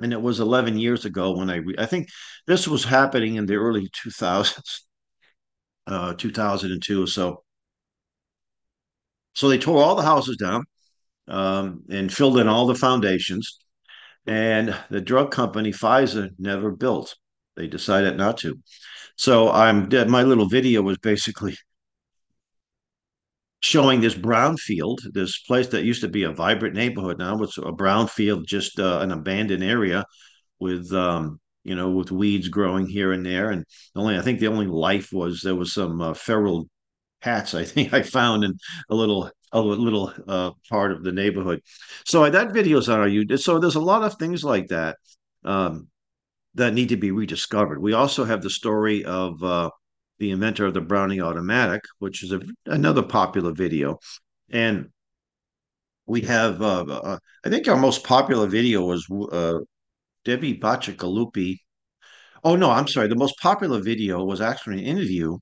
and 0.00 0.12
it 0.12 0.20
was 0.20 0.40
11 0.40 0.78
years 0.78 1.04
ago 1.04 1.36
when 1.36 1.50
I 1.50 1.56
re- 1.56 1.76
I 1.78 1.86
think 1.86 2.08
this 2.46 2.68
was 2.68 2.84
happening 2.84 3.36
in 3.36 3.46
the 3.46 3.54
early 3.56 3.88
2000s, 4.06 4.80
uh, 5.86 6.14
2002 6.14 7.02
or 7.02 7.06
so. 7.06 7.42
So 9.34 9.48
they 9.48 9.58
tore 9.58 9.82
all 9.82 9.94
the 9.94 10.02
houses 10.02 10.36
down 10.36 10.64
um, 11.28 11.82
and 11.90 12.12
filled 12.12 12.38
in 12.38 12.48
all 12.48 12.66
the 12.66 12.74
foundations. 12.74 13.58
And 14.26 14.76
the 14.90 15.00
drug 15.00 15.30
company 15.30 15.72
Pfizer 15.72 16.30
never 16.38 16.70
built. 16.70 17.16
They 17.56 17.66
decided 17.66 18.16
not 18.16 18.38
to. 18.38 18.58
So 19.16 19.50
I'm 19.50 19.88
dead. 19.88 20.08
my 20.08 20.22
little 20.22 20.48
video 20.48 20.82
was 20.82 20.98
basically 20.98 21.56
showing 23.60 24.00
this 24.00 24.14
brown 24.14 24.56
field, 24.56 25.00
this 25.12 25.38
place 25.40 25.68
that 25.68 25.84
used 25.84 26.02
to 26.02 26.08
be 26.08 26.24
a 26.24 26.32
vibrant 26.32 26.74
neighborhood. 26.74 27.18
Now 27.18 27.40
it's 27.42 27.58
a 27.58 27.72
brown 27.72 28.08
field, 28.08 28.46
just 28.46 28.78
uh, 28.78 28.98
an 29.00 29.12
abandoned 29.12 29.62
area 29.62 30.04
with 30.58 30.92
um, 30.92 31.40
you 31.64 31.74
know 31.74 31.90
with 31.90 32.10
weeds 32.10 32.48
growing 32.48 32.86
here 32.86 33.12
and 33.12 33.24
there. 33.24 33.50
And 33.50 33.64
only 33.94 34.18
I 34.18 34.22
think 34.22 34.40
the 34.40 34.48
only 34.48 34.66
life 34.66 35.12
was 35.12 35.40
there 35.42 35.54
was 35.54 35.72
some 35.72 36.00
uh, 36.00 36.14
feral 36.14 36.68
cats. 37.22 37.54
I 37.54 37.64
think 37.64 37.94
I 37.94 38.02
found 38.02 38.44
in 38.44 38.54
a 38.90 38.94
little 38.94 39.30
a 39.52 39.60
little 39.60 40.12
uh, 40.26 40.50
part 40.68 40.92
of 40.92 41.04
the 41.04 41.12
neighborhood. 41.12 41.60
So 42.06 42.28
that 42.28 42.52
video's 42.52 42.88
on 42.88 43.00
our 43.00 43.08
YouTube. 43.08 43.38
So 43.38 43.58
there's 43.58 43.74
a 43.74 43.80
lot 43.80 44.02
of 44.02 44.14
things 44.14 44.42
like 44.42 44.68
that 44.68 44.96
um, 45.44 45.88
that 46.54 46.74
need 46.74 46.90
to 46.90 46.96
be 46.96 47.10
rediscovered. 47.10 47.80
We 47.80 47.92
also 47.92 48.24
have 48.24 48.42
the 48.42 48.50
story 48.50 49.04
of 49.04 49.42
uh, 49.42 49.70
the 50.18 50.30
inventor 50.30 50.66
of 50.66 50.74
the 50.74 50.80
Browning 50.80 51.20
automatic, 51.20 51.82
which 51.98 52.22
is 52.22 52.32
a, 52.32 52.40
another 52.66 53.02
popular 53.02 53.52
video, 53.52 53.98
and 54.50 54.88
we 56.06 56.22
have 56.22 56.60
uh, 56.60 56.84
uh 56.84 57.18
I 57.44 57.48
think 57.48 57.68
our 57.68 57.76
most 57.76 58.04
popular 58.04 58.46
video 58.46 58.84
was 58.84 59.06
uh, 59.32 59.58
Debbie 60.24 60.58
Bacigalupi. 60.58 61.58
Oh 62.44 62.56
no, 62.56 62.70
I'm 62.70 62.88
sorry. 62.88 63.08
The 63.08 63.14
most 63.16 63.38
popular 63.38 63.80
video 63.80 64.24
was 64.24 64.40
actually 64.40 64.80
an 64.80 64.86
interview 64.86 65.38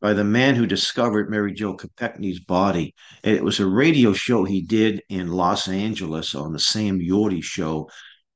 by 0.00 0.12
the 0.12 0.24
man 0.24 0.54
who 0.54 0.66
discovered 0.66 1.30
Mary 1.30 1.54
Jo 1.54 1.74
Kopechne's 1.76 2.40
body. 2.40 2.94
And 3.22 3.34
it 3.34 3.42
was 3.42 3.58
a 3.58 3.66
radio 3.66 4.12
show 4.12 4.44
he 4.44 4.60
did 4.60 5.02
in 5.08 5.28
Los 5.28 5.66
Angeles 5.66 6.34
on 6.34 6.52
the 6.52 6.58
Sam 6.58 7.00
Yorty 7.00 7.42
show. 7.42 7.88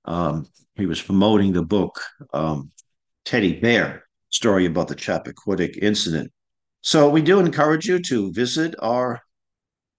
Um, 0.06 0.46
he 0.78 0.86
was 0.86 1.02
promoting 1.02 1.52
the 1.52 1.62
book 1.62 2.00
um, 2.32 2.70
Teddy 3.24 3.60
Bear, 3.60 4.04
story 4.30 4.66
about 4.66 4.88
the 4.88 4.94
Chappaquiddick 4.94 5.76
incident. 5.82 6.32
So 6.80 7.10
we 7.10 7.20
do 7.20 7.40
encourage 7.40 7.86
you 7.86 8.00
to 8.04 8.32
visit 8.32 8.74
our 8.78 9.20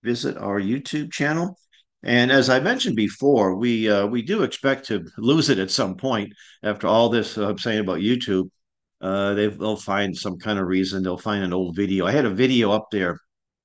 visit 0.04 0.38
our 0.38 0.60
YouTube 0.60 1.12
channel. 1.12 1.58
And 2.04 2.32
as 2.32 2.50
I 2.50 2.62
mentioned 2.62 2.96
before, 2.96 3.56
we 3.56 3.90
uh, 3.90 4.08
we 4.08 4.22
do 4.22 4.44
expect 4.44 4.88
to 4.88 5.06
lose 5.18 5.50
it 5.50 5.60
at 5.60 5.70
some 5.70 5.96
point 5.96 6.34
after 6.64 6.88
all 6.88 7.10
this 7.10 7.38
uh, 7.38 7.50
I'm 7.50 7.58
saying 7.58 7.82
about 7.82 8.00
YouTube. 8.00 8.50
Uh, 9.02 9.34
they, 9.34 9.48
will 9.48 9.78
find 9.78 10.16
some 10.16 10.38
kind 10.38 10.60
of 10.60 10.68
reason. 10.68 11.04
They'll 11.04 11.18
find 11.18 11.44
an 11.44 11.54
old 11.54 11.76
video. 11.76 12.06
I 12.06 12.12
had 12.12 12.26
a 12.26 12.30
video 12.30 12.72
up 12.72 12.88
there, 12.92 13.20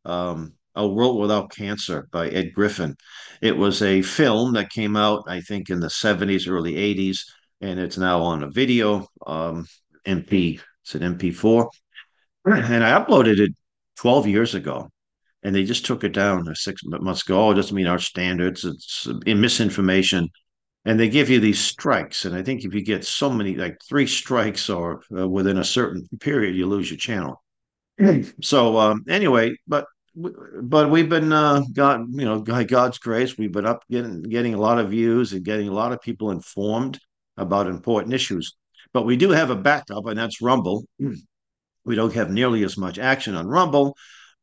um, 0.05 0.53
A 0.75 0.87
World 0.87 1.21
Without 1.21 1.51
Cancer 1.51 2.09
by 2.11 2.29
Ed 2.29 2.53
Griffin. 2.55 2.97
It 3.41 3.57
was 3.57 3.83
a 3.83 4.03
film 4.03 4.55
that 4.55 4.71
came 4.71 4.97
out, 4.97 5.25
I 5.29 5.41
think, 5.41 5.71
in 5.71 5.81
the 5.81 5.89
70s, 5.89 6.49
early 6.49 6.75
80s, 6.75 7.21
and 7.61 7.79
it's 7.79 7.99
now 7.99 8.23
on 8.23 8.43
a 8.43 8.51
video, 8.51 9.07
um, 9.27 9.67
MP, 10.07 10.61
it's 10.83 10.95
an 10.95 11.03
MP4. 11.17 11.69
And 12.47 12.85
I 12.85 12.99
uploaded 13.01 13.39
it 13.39 13.53
12 13.97 14.27
years 14.27 14.55
ago, 14.55 14.91
and 15.43 15.55
they 15.55 15.65
just 15.65 15.87
took 15.87 16.05
it 16.05 16.13
down 16.13 16.53
six 16.55 16.83
months 16.85 17.23
ago. 17.23 17.41
Oh, 17.41 17.51
it 17.53 17.55
doesn't 17.55 17.75
mean 17.75 17.87
our 17.87 17.99
standards. 17.99 18.65
It's 18.65 19.07
misinformation 19.27 20.29
and 20.85 21.01
they 21.01 21.09
give 21.09 21.31
you 21.31 21.41
these 21.41 21.61
strikes. 21.61 22.25
And 22.25 22.35
I 22.35 22.43
think 22.43 22.65
if 22.65 22.75
you 22.75 22.83
get 22.83 23.05
so 23.05 23.31
many, 23.31 23.55
like 23.55 23.81
three 23.89 24.07
strikes 24.07 24.69
or 24.69 25.03
uh, 25.17 25.27
within 25.29 25.59
a 25.59 25.65
certain 25.65 26.07
period, 26.21 26.55
you 26.55 26.67
lose 26.67 26.91
your 26.91 26.99
channel. 26.99 27.43
so 28.43 28.79
um, 28.79 29.05
anyway, 29.09 29.57
but 29.67 29.87
but 30.17 30.91
we've 30.91 31.09
been 31.09 31.33
uh, 31.33 31.63
got 31.73 32.01
you 32.09 32.25
know 32.25 32.41
by 32.41 32.65
God's 32.65 32.99
grace, 32.99 33.37
we've 33.37 33.53
been 33.53 33.67
up 33.67 33.85
getting 33.91 34.23
getting 34.23 34.55
a 34.55 34.61
lot 34.61 34.79
of 34.79 34.91
views 34.91 35.33
and 35.33 35.45
getting 35.45 35.69
a 35.69 35.73
lot 35.73 35.93
of 35.93 36.01
people 36.01 36.31
informed 36.31 37.01
about 37.37 37.67
important 37.67 38.15
issues. 38.15 38.57
But 38.93 39.07
we 39.07 39.17
do 39.17 39.31
have 39.31 39.51
a 39.51 39.57
backup, 39.57 40.07
and 40.07 40.19
that's 40.19 40.41
Rumble. 40.41 40.87
We 41.87 41.97
don't 41.97 42.15
have 42.15 42.31
nearly 42.31 42.65
as 42.65 42.79
much 42.79 42.99
action 42.99 43.35
on 43.35 43.47
Rumble, 43.47 43.95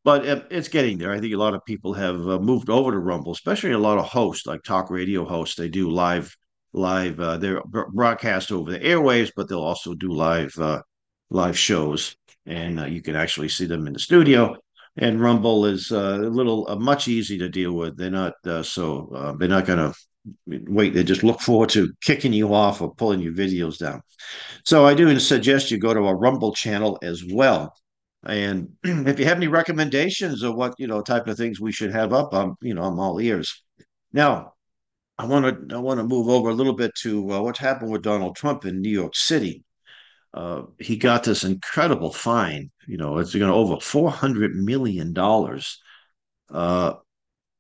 but 0.04 0.26
it's 0.52 0.68
getting 0.68 1.00
there. 1.00 1.12
I 1.12 1.20
think 1.20 1.34
a 1.34 1.38
lot 1.38 1.56
of 1.56 1.66
people 1.66 1.92
have 1.94 2.28
uh, 2.28 2.38
moved 2.38 2.70
over 2.70 2.92
to 2.92 3.00
Rumble, 3.00 3.32
especially 3.32 3.72
a 3.72 3.80
lot 3.80 3.98
of 3.98 4.06
hosts 4.06 4.46
like 4.46 4.62
talk 4.62 4.92
radio 4.92 5.26
hosts. 5.26 5.56
They 5.56 5.68
do 5.68 5.90
live 5.90 6.36
live. 6.72 7.20
Uh, 7.20 7.38
they're 7.38 7.64
broadcast 7.66 8.52
over 8.52 8.70
the 8.70 8.80
airwaves, 8.80 9.32
but 9.36 9.50
they'll 9.50 9.60
also 9.60 9.96
do 9.96 10.12
live 10.12 10.54
uh, 10.60 10.82
live 11.32 11.58
shows, 11.58 12.16
and 12.46 12.80
uh, 12.80 12.86
you 12.86 13.02
can 13.02 13.16
actually 13.16 13.50
see 13.50 13.66
them 13.66 13.88
in 13.88 13.94
the 13.94 14.00
studio. 14.00 14.56
And 14.98 15.22
Rumble 15.22 15.66
is 15.66 15.92
uh, 15.92 16.20
a 16.22 16.30
little 16.30 16.68
uh, 16.70 16.76
much 16.76 17.08
easier 17.08 17.40
to 17.40 17.50
deal 17.50 17.74
with. 17.74 17.98
They're 17.98 18.12
not 18.12 18.34
uh, 18.46 18.64
so 18.64 19.10
uh, 19.16 19.34
they're 19.34 19.48
not 19.48 19.66
going 19.66 19.80
to 19.80 19.94
wait. 20.72 20.94
They 20.94 21.04
just 21.04 21.24
look 21.24 21.40
forward 21.40 21.70
to 21.70 21.94
kicking 22.02 22.34
you 22.34 22.54
off 22.54 22.82
or 22.82 22.94
pulling 22.94 23.22
your 23.22 23.34
videos 23.34 23.78
down. 23.78 24.02
So 24.66 24.86
I 24.86 24.94
do 24.94 25.18
suggest 25.20 25.72
you 25.72 25.78
go 25.78 25.94
to 25.94 26.02
a 26.02 26.16
Rumble 26.16 26.54
channel 26.54 27.00
as 27.02 27.24
well. 27.26 27.74
And 28.24 28.70
if 28.84 29.20
you 29.20 29.26
have 29.26 29.38
any 29.38 29.48
recommendations 29.48 30.44
of 30.44 30.56
what 30.56 30.76
you 30.78 30.88
know 30.88 31.02
type 31.02 31.28
of 31.28 31.38
things 31.38 31.60
we 31.60 31.72
should 31.72 31.92
have 31.92 32.14
up, 32.14 32.34
I'm 32.34 32.56
you 32.62 32.74
know 32.74 32.84
I'm 32.84 33.00
all 33.00 33.20
ears. 33.20 33.64
Now, 34.14 34.54
I 35.18 35.26
want 35.26 35.70
to 35.70 35.76
I 35.76 35.80
want 35.80 36.00
to 36.00 36.04
move 36.04 36.28
over 36.30 36.50
a 36.50 36.54
little 36.54 36.74
bit 36.74 36.94
to 37.02 37.32
uh, 37.32 37.42
what 37.42 37.58
happened 37.58 37.92
with 37.92 38.04
Donald 38.04 38.36
Trump 38.36 38.66
in 38.66 38.82
New 38.82 38.92
York 38.92 39.16
City. 39.16 39.64
Uh, 40.34 40.64
he 40.80 40.98
got 40.98 41.24
this 41.24 41.44
incredible 41.44 42.12
fine. 42.12 42.72
You 42.88 42.98
know, 42.98 43.18
it's 43.18 43.36
going 43.36 43.52
to 43.52 43.58
over 43.58 43.80
four 43.80 44.12
hundred 44.12 44.56
million 44.56 45.14
dollars. 45.14 45.80
Uh, 46.50 46.94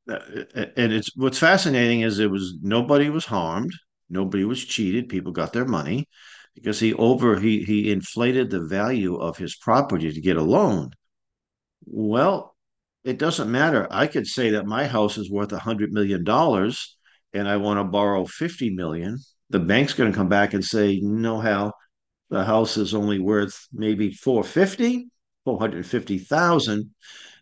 and 0.08 0.92
it's 0.94 1.16
what's 1.16 1.38
fascinating 1.40 2.02
is 2.02 2.20
it 2.20 2.32
was 2.32 2.56
nobody 2.62 3.10
was 3.10 3.26
harmed, 3.26 3.74
nobody 4.10 4.44
was 4.44 4.64
cheated. 4.64 5.10
People 5.10 5.32
got 5.32 5.54
their 5.54 5.66
money 5.66 6.08
because 6.56 6.80
he 6.80 6.94
over 6.94 7.40
he 7.40 7.64
he 7.64 7.92
inflated 7.92 8.50
the 8.50 8.62
value 8.62 9.16
of 9.18 9.38
his 9.38 9.56
property 9.56 10.12
to 10.12 10.22
get 10.22 10.38
a 10.38 10.42
loan. 10.42 10.92
Well, 11.86 12.56
it 13.04 13.18
doesn't 13.20 13.52
matter. 13.52 13.88
I 13.92 14.08
could 14.08 14.28
say 14.28 14.52
that 14.52 14.66
my 14.66 14.88
house 14.88 15.18
is 15.18 15.32
worth 15.32 15.52
a 15.54 15.60
hundred 15.60 15.92
million 15.92 16.24
dollars 16.24 16.98
and 17.34 17.48
I 17.48 17.58
want 17.58 17.80
to 17.80 17.84
borrow 17.84 18.26
50 18.26 18.72
million. 18.72 19.18
The 19.50 19.60
bank's 19.60 19.94
going 19.94 20.12
to 20.12 20.18
come 20.18 20.30
back 20.30 20.54
and 20.54 20.64
say, 20.64 21.00
no, 21.02 21.40
Hal, 21.40 21.74
the 22.32 22.44
house 22.44 22.78
is 22.78 22.96
only 22.96 23.20
worth 23.20 23.68
maybe 23.72 24.12
450, 24.12 25.10
450,000. 25.46 26.90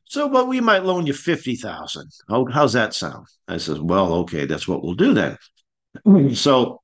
So, 0.06 0.28
but 0.28 0.48
we 0.48 0.60
might 0.60 0.84
loan 0.84 1.06
you 1.06 1.14
50,000. 1.14 2.10
How, 2.28 2.46
how's 2.52 2.74
that 2.74 2.96
sound? 2.96 3.28
I 3.48 3.58
says, 3.58 3.80
well, 3.80 4.14
okay, 4.16 4.46
that's 4.46 4.68
what 4.68 4.84
we'll 4.84 4.96
do 4.96 5.14
then. 5.14 5.38
So 6.36 6.82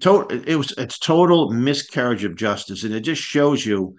to, 0.00 0.26
it 0.46 0.56
was 0.56 0.72
it's 0.78 0.98
total 0.98 1.50
miscarriage 1.50 2.24
of 2.24 2.36
justice, 2.36 2.84
and 2.84 2.94
it 2.94 3.00
just 3.00 3.22
shows 3.22 3.64
you 3.64 3.96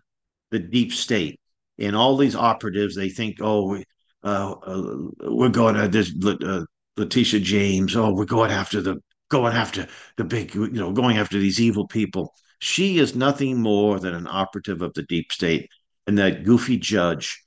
the 0.52 0.60
deep 0.60 0.94
state 0.94 1.40
and 1.80 1.96
all 1.96 2.16
these 2.16 2.36
operatives. 2.36 2.96
They 2.96 3.10
think, 3.10 3.38
oh, 3.42 3.70
we, 3.70 3.84
uh, 4.24 4.56
uh, 4.66 4.96
we're 5.24 5.50
going 5.50 5.76
to 5.76 5.88
this 5.88 6.14
uh, 6.26 6.64
Letitia 6.98 7.40
James. 7.40 7.96
Oh, 7.96 8.14
we're 8.14 8.26
going 8.26 8.52
after 8.52 8.82
the 8.82 8.98
going 9.30 9.54
after 9.54 9.88
the 10.18 10.24
big, 10.24 10.54
you 10.54 10.70
know, 10.70 10.94
going 10.94 11.18
after 11.18 11.40
these 11.40 11.60
evil 11.60 11.88
people. 11.88 12.34
She 12.64 12.98
is 12.98 13.16
nothing 13.16 13.62
more 13.62 14.00
than 14.00 14.14
an 14.14 14.28
operative 14.28 14.82
of 14.82 14.94
the 14.94 15.04
deep 15.04 15.32
state 15.32 15.70
and 16.08 16.18
that 16.18 16.44
goofy 16.44 16.78
judge. 16.78 17.40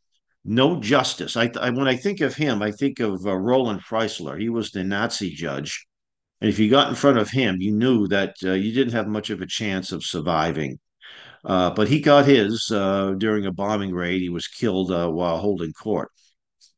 No 0.44 0.80
justice. 0.80 1.36
I, 1.36 1.50
I 1.60 1.70
when 1.70 1.88
I 1.88 1.96
think 1.96 2.20
of 2.20 2.36
him, 2.36 2.62
I 2.62 2.70
think 2.70 3.00
of 3.00 3.26
uh, 3.26 3.34
Roland 3.34 3.80
Freisler. 3.80 4.38
He 4.38 4.48
was 4.48 4.70
the 4.70 4.84
Nazi 4.84 5.30
judge 5.30 5.86
and 6.40 6.50
if 6.50 6.58
you 6.58 6.68
got 6.68 6.88
in 6.88 6.94
front 6.94 7.18
of 7.18 7.30
him, 7.30 7.56
you 7.60 7.72
knew 7.72 8.06
that 8.08 8.34
uh, 8.44 8.52
you 8.52 8.72
didn't 8.72 8.92
have 8.92 9.08
much 9.08 9.30
of 9.30 9.40
a 9.40 9.46
chance 9.46 9.92
of 9.92 10.04
surviving. 10.04 10.78
Uh, 11.44 11.70
but 11.70 11.88
he 11.88 12.00
got 12.00 12.26
his 12.26 12.70
uh, 12.70 13.14
during 13.18 13.46
a 13.46 13.52
bombing 13.52 13.94
raid. 13.94 14.20
He 14.20 14.28
was 14.28 14.48
killed 14.48 14.90
uh, 14.90 15.08
while 15.08 15.38
holding 15.38 15.72
court. 15.72 16.10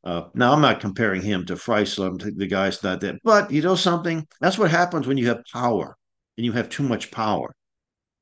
Uh, 0.05 0.29
now, 0.35 0.53
I'm 0.53 0.61
not 0.61 0.81
comparing 0.81 1.23
him 1.23 1.45
to 1.47 1.55
Freisler, 1.55 2.19
the 2.37 2.47
guy's 2.47 2.83
not 2.83 3.01
there. 3.01 3.19
But 3.25 3.51
you 3.51 3.63
know 3.63 3.75
something? 3.75 4.27
That's 4.41 4.59
what 4.59 4.71
happens 4.71 5.07
when 5.07 5.19
you 5.19 5.27
have 5.27 5.43
power 5.53 5.97
and 6.37 6.47
you 6.47 6.53
have 6.53 6.69
too 6.69 6.85
much 6.85 7.11
power. 7.11 7.53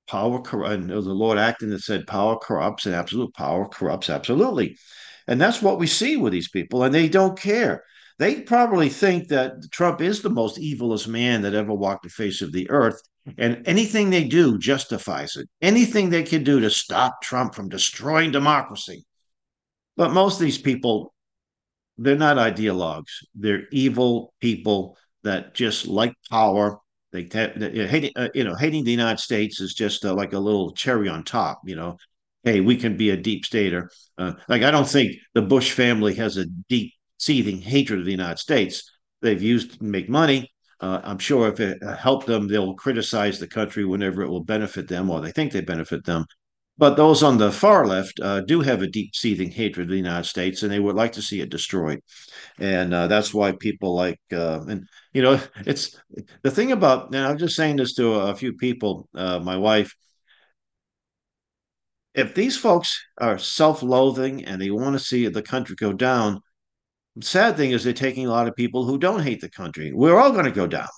Power 0.09 0.41
corrupts. 0.41 0.85
Uh, 0.85 1.01
the 1.01 1.13
Lord 1.13 1.39
Acton 1.39 1.71
that 1.71 1.83
said 1.83 2.07
power 2.07 2.39
corrupts 2.39 2.87
and 2.87 2.95
absolute 2.95 3.35
power 3.35 3.69
corrupts 3.69 4.11
absolutely. 4.11 4.77
And 5.27 5.41
that's 5.41 5.61
what 5.61 5.79
we 5.79 5.87
see 5.87 6.17
with 6.17 6.33
these 6.33 6.49
people, 6.49 6.85
and 6.85 6.95
they 6.95 7.09
don't 7.09 7.39
care 7.39 7.83
they 8.19 8.41
probably 8.41 8.89
think 8.89 9.29
that 9.29 9.71
Trump 9.71 10.01
is 10.01 10.23
the 10.23 10.31
most 10.31 10.59
evilest 10.59 11.07
man 11.07 11.43
that 11.43 11.55
ever 11.55 11.75
walked 11.75 12.05
the 12.05 12.09
face 12.09 12.41
of 12.41 12.53
the 12.53 12.69
earth. 12.71 13.01
And 13.39 13.67
anything 13.67 14.09
they 14.11 14.25
do 14.25 14.57
justifies 14.57 15.37
it. 15.37 15.49
Anything 15.61 16.11
they 16.11 16.23
can 16.23 16.45
do 16.45 16.61
to 16.61 16.71
stop 16.71 17.21
Trump 17.23 17.55
from 17.55 17.69
destroying 17.69 18.31
democracy. 18.31 19.05
But 19.97 20.13
most 20.13 20.35
of 20.35 20.45
these 20.45 20.59
people, 20.59 21.13
they're 21.99 22.17
not 22.17 22.37
ideologues. 22.37 23.25
They're 23.35 23.65
evil 23.73 24.33
people 24.41 24.97
that 25.25 25.55
just 25.55 25.87
like 25.87 26.15
power. 26.31 26.79
They, 27.25 27.87
hating, 27.87 28.13
uh, 28.17 28.29
you 28.35 28.45
know, 28.45 28.55
hating 28.55 28.85
the 28.85 28.91
United 28.91 29.21
States 29.21 29.61
is 29.61 29.75
just 29.75 30.05
uh, 30.05 30.15
like 30.15 30.33
a 30.33 30.39
little 30.39 30.73
cherry 30.73 31.09
on 31.09 31.25
top. 31.25 31.61
You 31.65 31.77
know, 31.77 31.97
hey, 32.45 32.61
we 32.61 32.77
can 32.77 32.97
be 32.97 33.11
a 33.11 33.17
deep 33.17 33.45
stater. 33.45 33.91
Uh, 34.19 34.35
like 34.49 34.63
I 34.63 34.71
don't 34.71 34.89
think 34.89 35.13
the 35.35 35.43
Bush 35.43 35.73
family 35.73 36.15
has 36.15 36.37
a 36.37 36.47
deep 36.69 36.93
seething 37.19 37.61
hatred 37.61 38.01
of 38.01 38.05
the 38.05 38.11
United 38.13 38.39
States. 38.39 38.91
They've 39.23 39.43
used 39.43 39.79
to 39.79 39.85
make 39.85 40.09
money. 40.09 40.51
Uh, 40.79 41.01
I'm 41.03 41.19
sure 41.19 41.49
if 41.49 41.59
it 41.59 41.83
helped 41.99 42.27
them, 42.27 42.49
they'll 42.49 42.75
criticize 42.75 43.39
the 43.39 43.49
country 43.49 43.85
whenever 43.85 44.23
it 44.23 44.29
will 44.29 44.45
benefit 44.45 44.89
them, 44.89 45.09
or 45.09 45.21
they 45.21 45.33
think 45.33 45.53
they 45.53 45.63
benefit 45.63 46.05
them. 46.05 46.27
But 46.79 46.97
those 46.97 47.23
on 47.23 47.39
the 47.39 47.51
far 47.51 47.87
left 47.87 48.21
uh, 48.21 48.43
do 48.43 48.61
have 48.61 48.83
a 48.83 48.87
deep 48.87 49.15
seething 49.15 49.51
hatred 49.51 49.85
of 49.87 49.91
the 49.91 49.97
United 49.97 50.27
States, 50.27 50.63
and 50.63 50.71
they 50.71 50.81
would 50.81 50.95
like 50.95 51.13
to 51.13 51.23
see 51.23 51.41
it 51.41 51.49
destroyed. 51.49 52.01
And 52.59 52.93
uh, 52.93 53.07
that's 53.07 53.33
why 53.33 53.53
people 53.53 53.95
like, 53.95 54.21
uh, 54.31 54.61
and 54.69 54.87
you 55.15 55.23
know, 55.23 55.41
it's 55.67 55.97
the 56.43 56.51
thing 56.51 56.73
about, 56.73 57.15
and 57.15 57.25
I'm 57.25 57.39
just 57.39 57.57
saying 57.57 57.77
this 57.77 57.95
to 57.95 58.15
a, 58.15 58.35
few 58.37 58.53
people, 58.55 59.09
uh, 59.15 59.39
my 59.39 59.57
wife. 59.57 59.95
If 62.15 62.35
these 62.35 62.57
folks 62.57 63.03
are 63.19 63.39
self 63.39 63.83
loathing 63.83 64.45
and 64.45 64.61
they 64.61 64.71
want 64.71 64.95
to 64.95 65.05
see 65.05 65.29
the 65.29 65.43
country 65.43 65.77
go 65.77 65.93
down, 65.93 66.41
sad 67.21 67.57
thing 67.57 67.71
is 67.71 67.85
they're 67.85 67.93
taking 67.95 68.27
a 68.27 68.31
lot 68.31 68.49
of 68.49 68.57
people 68.57 68.85
who 68.85 68.99
don't 68.99 69.23
hate 69.23 69.41
the 69.41 69.51
country. 69.51 69.93
We're 69.95 70.19
all 70.19 70.33
going 70.33 70.45
to 70.45 70.51
go 70.51 70.67
down. 70.67 70.89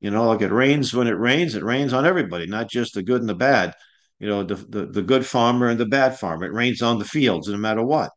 You 0.00 0.10
know, 0.10 0.26
like 0.28 0.40
it 0.40 0.50
rains 0.50 0.92
when 0.92 1.06
it 1.06 1.12
rains, 1.12 1.54
it 1.54 1.62
rains 1.62 1.92
on 1.92 2.06
everybody, 2.06 2.46
not 2.46 2.68
just 2.68 2.94
the 2.94 3.04
good 3.04 3.20
and 3.20 3.28
the 3.28 3.36
bad. 3.36 3.74
You 4.22 4.28
know, 4.28 4.44
the, 4.44 4.54
the, 4.54 4.86
the 4.86 5.02
good 5.02 5.26
farmer 5.26 5.68
and 5.68 5.80
the 5.80 5.84
bad 5.84 6.16
farmer. 6.16 6.46
It 6.46 6.52
rains 6.52 6.80
on 6.80 7.00
the 7.00 7.04
fields 7.04 7.48
no 7.48 7.56
matter 7.56 7.82
what. 7.82 8.10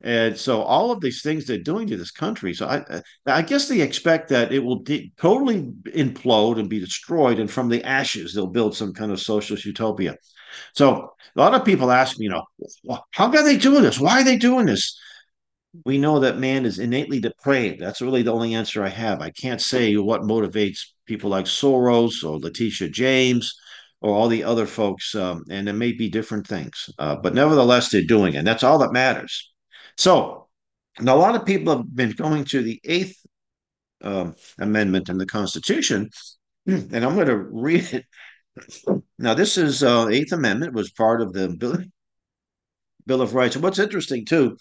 And 0.00 0.38
so 0.38 0.62
all 0.62 0.92
of 0.92 1.00
these 1.00 1.22
things 1.22 1.44
they're 1.44 1.58
doing 1.58 1.88
to 1.88 1.96
this 1.96 2.12
country. 2.12 2.54
So 2.54 2.68
I, 2.68 3.02
I 3.26 3.42
guess 3.42 3.66
they 3.66 3.80
expect 3.80 4.28
that 4.28 4.52
it 4.52 4.60
will 4.60 4.84
de- 4.84 5.12
totally 5.18 5.72
implode 5.86 6.60
and 6.60 6.68
be 6.68 6.78
destroyed, 6.78 7.40
and 7.40 7.50
from 7.50 7.68
the 7.68 7.82
ashes 7.82 8.32
they'll 8.32 8.46
build 8.46 8.76
some 8.76 8.92
kind 8.92 9.10
of 9.10 9.20
socialist 9.20 9.64
utopia. 9.64 10.14
So 10.76 11.10
a 11.34 11.40
lot 11.40 11.54
of 11.54 11.64
people 11.64 11.90
ask 11.90 12.16
me, 12.18 12.26
you 12.26 12.30
know, 12.30 12.44
how 13.10 13.28
can 13.28 13.44
they 13.44 13.56
do 13.56 13.80
this? 13.80 13.98
Why 13.98 14.20
are 14.20 14.24
they 14.24 14.38
doing 14.38 14.66
this? 14.66 14.96
we 15.84 15.98
know 15.98 16.20
that 16.20 16.38
man 16.38 16.64
is 16.64 16.78
innately 16.78 17.20
depraved. 17.20 17.80
That's 17.80 18.00
really 18.00 18.22
the 18.22 18.32
only 18.32 18.54
answer 18.54 18.84
I 18.84 18.88
have. 18.90 19.20
I 19.20 19.30
can't 19.30 19.60
say 19.60 19.96
what 19.96 20.22
motivates 20.22 20.78
people 21.06 21.30
like 21.30 21.46
Soros 21.46 22.22
or 22.22 22.38
Letitia 22.38 22.90
James 22.90 23.52
or 24.04 24.14
all 24.14 24.28
the 24.28 24.44
other 24.44 24.66
folks, 24.66 25.14
um, 25.14 25.42
and 25.48 25.66
it 25.66 25.72
may 25.72 25.90
be 25.90 26.10
different 26.10 26.46
things, 26.46 26.90
uh, 26.98 27.16
but 27.16 27.32
nevertheless, 27.32 27.88
they're 27.88 28.02
doing 28.02 28.34
it. 28.34 28.36
And 28.36 28.46
that's 28.46 28.62
all 28.62 28.76
that 28.80 28.92
matters. 28.92 29.50
So, 29.96 30.46
a 31.00 31.04
lot 31.04 31.34
of 31.34 31.46
people 31.46 31.74
have 31.74 31.96
been 31.96 32.10
going 32.10 32.44
to 32.46 32.62
the 32.62 32.78
Eighth 32.84 33.16
um, 34.02 34.34
Amendment 34.58 35.08
in 35.08 35.16
the 35.16 35.24
Constitution, 35.24 36.10
and 36.66 36.94
I'm 36.94 37.14
going 37.14 37.28
to 37.28 37.38
read 37.38 37.94
it. 37.94 38.04
Now, 39.18 39.32
this 39.32 39.56
is 39.56 39.82
uh, 39.82 40.08
Eighth 40.10 40.32
Amendment 40.32 40.74
was 40.74 40.90
part 40.90 41.22
of 41.22 41.32
the 41.32 41.48
Bill, 41.48 41.78
Bill 43.06 43.22
of 43.22 43.34
Rights. 43.34 43.56
And 43.56 43.64
what's 43.64 43.78
interesting 43.78 44.26
too 44.26 44.58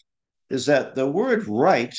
is 0.49 0.67
that 0.67 0.95
the 0.95 1.05
word 1.05 1.49
right 1.49 1.93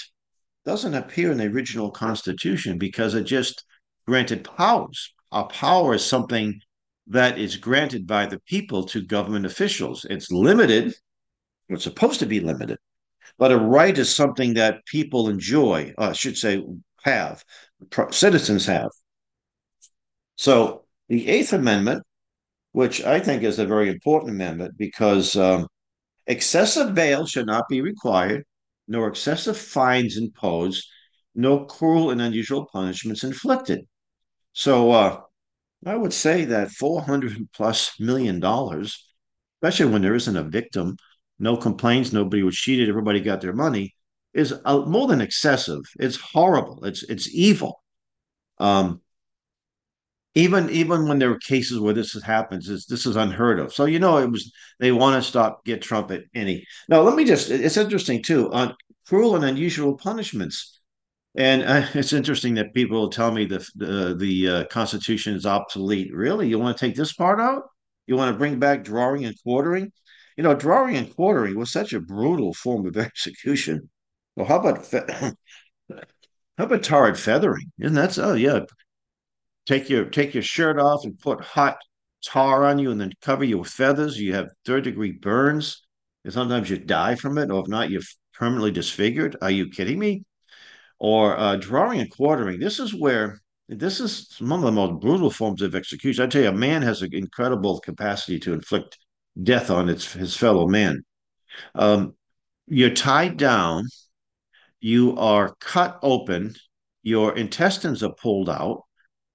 doesn't 0.65 0.95
appear 0.95 1.31
in 1.31 1.37
the 1.37 1.49
original 1.49 1.91
Constitution 1.91 2.79
because 2.79 3.15
it 3.15 3.25
just 3.25 3.65
granted 4.07 4.45
powers. 4.45 5.13
A 5.31 5.45
power 5.45 5.93
is 5.93 6.07
something 6.07 6.59
that 7.07 7.39
is 7.39 7.57
granted 7.57 8.07
by 8.07 8.27
the 8.27 8.41
people 8.41 8.85
to 8.87 9.03
government 9.03 9.47
officials. 9.47 10.07
It's 10.09 10.31
limited, 10.31 10.95
it's 11.69 11.85
supposed 11.85 12.21
to 12.21 12.27
be 12.27 12.41
limited, 12.41 12.79
but 13.39 13.53
a 13.53 13.59
right 13.59 13.97
is 13.97 14.15
something 14.15 14.55
that 14.55 14.85
people 14.87 15.29
enjoy, 15.29 15.93
uh, 15.99 16.11
I 16.11 16.13
should 16.13 16.37
say, 16.37 16.63
have, 17.03 17.45
citizens 18.11 18.67
have. 18.67 18.91
So 20.37 20.85
the 21.09 21.29
Eighth 21.29 21.53
Amendment, 21.53 22.03
which 22.73 23.03
I 23.05 23.21
think 23.21 23.43
is 23.43 23.59
a 23.59 23.67
very 23.67 23.89
important 23.89 24.33
amendment 24.33 24.75
because 24.77 25.37
um, 25.37 25.69
Excessive 26.27 26.95
bail 26.95 27.27
should 27.27 27.47
not 27.47 27.69
be 27.69 27.83
required, 27.83 28.45
nor 28.89 29.09
excessive 29.09 29.59
fines 29.59 30.17
imposed, 30.17 30.89
no 31.35 31.65
cruel 31.67 32.11
and 32.11 32.23
unusual 32.23 32.67
punishments 32.73 33.25
inflicted. 33.25 33.87
So 34.53 34.91
uh, 34.93 35.21
I 35.87 35.97
would 35.97 36.13
say 36.13 36.45
that 36.47 36.71
400 36.71 37.51
plus 37.53 37.99
million 38.01 38.41
dollars, 38.41 39.07
especially 39.63 39.93
when 39.93 40.03
there 40.03 40.15
isn't 40.15 40.37
a 40.37 40.43
victim, 40.43 40.97
no 41.39 41.57
complaints, 41.57 42.13
nobody 42.13 42.43
was 42.43 42.57
cheated, 42.57 42.89
everybody 42.89 43.21
got 43.21 43.41
their 43.41 43.53
money, 43.53 43.95
is 44.33 44.55
uh, 44.65 44.81
more 44.87 45.07
than 45.07 45.21
excessive. 45.21 45.83
It's 45.99 46.17
horrible. 46.17 46.85
It's 46.85 47.03
it's 47.05 47.33
evil. 47.35 47.83
Um, 48.59 49.01
even 50.35 50.69
even 50.71 51.07
when 51.09 51.19
there 51.19 51.31
are 51.31 51.39
cases 51.39 51.79
where 51.79 51.95
this 51.95 52.21
happens, 52.23 52.67
this, 52.67 52.87
this 52.87 53.07
is 53.07 53.17
unheard 53.17 53.61
of. 53.61 53.73
So 53.73 53.85
you 53.85 53.99
know 54.01 54.19
it 54.19 54.31
was 54.31 54.53
they 54.81 54.91
want 54.93 55.23
to 55.23 55.29
stop 55.29 55.65
get 55.65 55.83
Trump 55.83 56.11
at 56.11 56.25
any. 56.35 56.65
Now 56.89 57.03
let 57.03 57.15
me 57.15 57.25
just 57.25 57.51
it's 57.51 57.77
interesting 57.77 58.23
too 58.23 58.53
on 58.53 58.75
cruel 59.07 59.37
and 59.37 59.45
unusual 59.45 59.97
punishments. 59.97 60.74
And 61.37 61.63
uh, 61.63 61.87
it's 61.95 62.13
interesting 62.13 62.55
that 62.55 62.75
people 62.75 63.09
tell 63.11 63.33
me 63.33 63.47
the 63.47 63.67
the, 63.75 64.17
the 64.19 64.49
uh, 64.49 64.65
Constitution 64.67 65.35
is 65.35 65.47
obsolete. 65.47 66.15
Really, 66.15 66.49
you 66.49 66.59
want 66.59 66.77
to 66.77 66.87
take 66.87 66.97
this 66.97 67.13
part 67.13 67.41
out? 67.41 67.65
You 68.07 68.17
want 68.17 68.33
to 68.33 68.39
bring 68.39 68.59
back 68.59 68.85
drawing 68.85 69.25
and 69.25 69.37
quartering? 69.43 69.93
You 70.37 70.43
know, 70.43 70.55
drawing 70.55 70.97
and 70.97 71.15
quartering 71.15 71.57
was 71.59 71.71
such 71.71 71.93
a 71.93 72.01
brutal 72.01 72.55
form 72.55 72.87
of 72.87 72.97
execution. 72.97 73.89
Well, 74.37 74.47
how 74.47 74.61
about 74.61 74.87
fe- 74.87 75.07
how 76.59 76.65
about 76.65 76.83
tarred 76.83 77.19
feathering? 77.19 77.73
Isn't 77.79 77.95
that 77.95 78.13
so? 78.13 78.35
Yeah, 78.35 78.61
take 79.67 79.89
your 79.89 80.05
take 80.07 80.35
your 80.35 80.43
shirt 80.43 80.79
off 80.79 81.05
and 81.05 81.19
put 81.19 81.41
hot 81.41 81.79
tar 82.25 82.65
on 82.67 82.79
you 82.79 82.91
and 82.91 83.01
then 83.01 83.13
cover 83.21 83.45
you 83.45 83.59
with 83.59 83.69
feathers. 83.69 84.19
You 84.19 84.35
have 84.35 84.49
third 84.65 84.85
degree 84.85 85.13
burns. 85.13 85.83
And 86.25 86.33
sometimes 86.33 86.71
you 86.71 86.79
die 86.79 87.17
from 87.17 87.37
it, 87.37 87.51
or 87.51 87.61
if 87.61 87.69
not, 87.69 87.91
you're 87.91 88.01
permanently 88.33 88.71
disfigured. 88.71 89.37
Are 89.43 89.51
you 89.51 89.69
kidding 89.69 89.99
me? 89.99 90.25
Or 90.99 91.37
uh, 91.37 91.57
drawing 91.57 92.01
and 92.01 92.11
quartering. 92.11 92.61
This 92.61 92.79
is 92.79 92.95
where 92.95 93.41
this 93.69 94.01
is 94.01 94.37
one 94.41 94.61
of 94.61 94.65
the 94.65 94.73
most 94.73 95.01
brutal 95.01 95.31
forms 95.31 95.63
of 95.63 95.75
execution. 95.75 96.25
I 96.25 96.29
tell 96.29 96.43
you, 96.43 96.49
a 96.49 96.53
man 96.53 96.83
has 96.83 97.03
an 97.03 97.15
incredible 97.15 97.81
capacity 97.81 98.39
to 98.41 98.53
inflict 98.53 98.99
death 99.43 99.71
on 99.71 99.89
its, 99.89 100.13
his 100.13 100.37
fellow 100.37 100.67
man. 100.67 101.03
Um, 101.75 102.15
you're 102.67 102.91
tied 102.91 103.37
down, 103.37 103.89
you 104.81 105.17
are 105.17 105.55
cut 105.61 105.99
open, 106.03 106.55
your 107.03 107.37
intestines 107.37 108.03
are 108.03 108.15
pulled 108.15 108.49
out, 108.49 108.83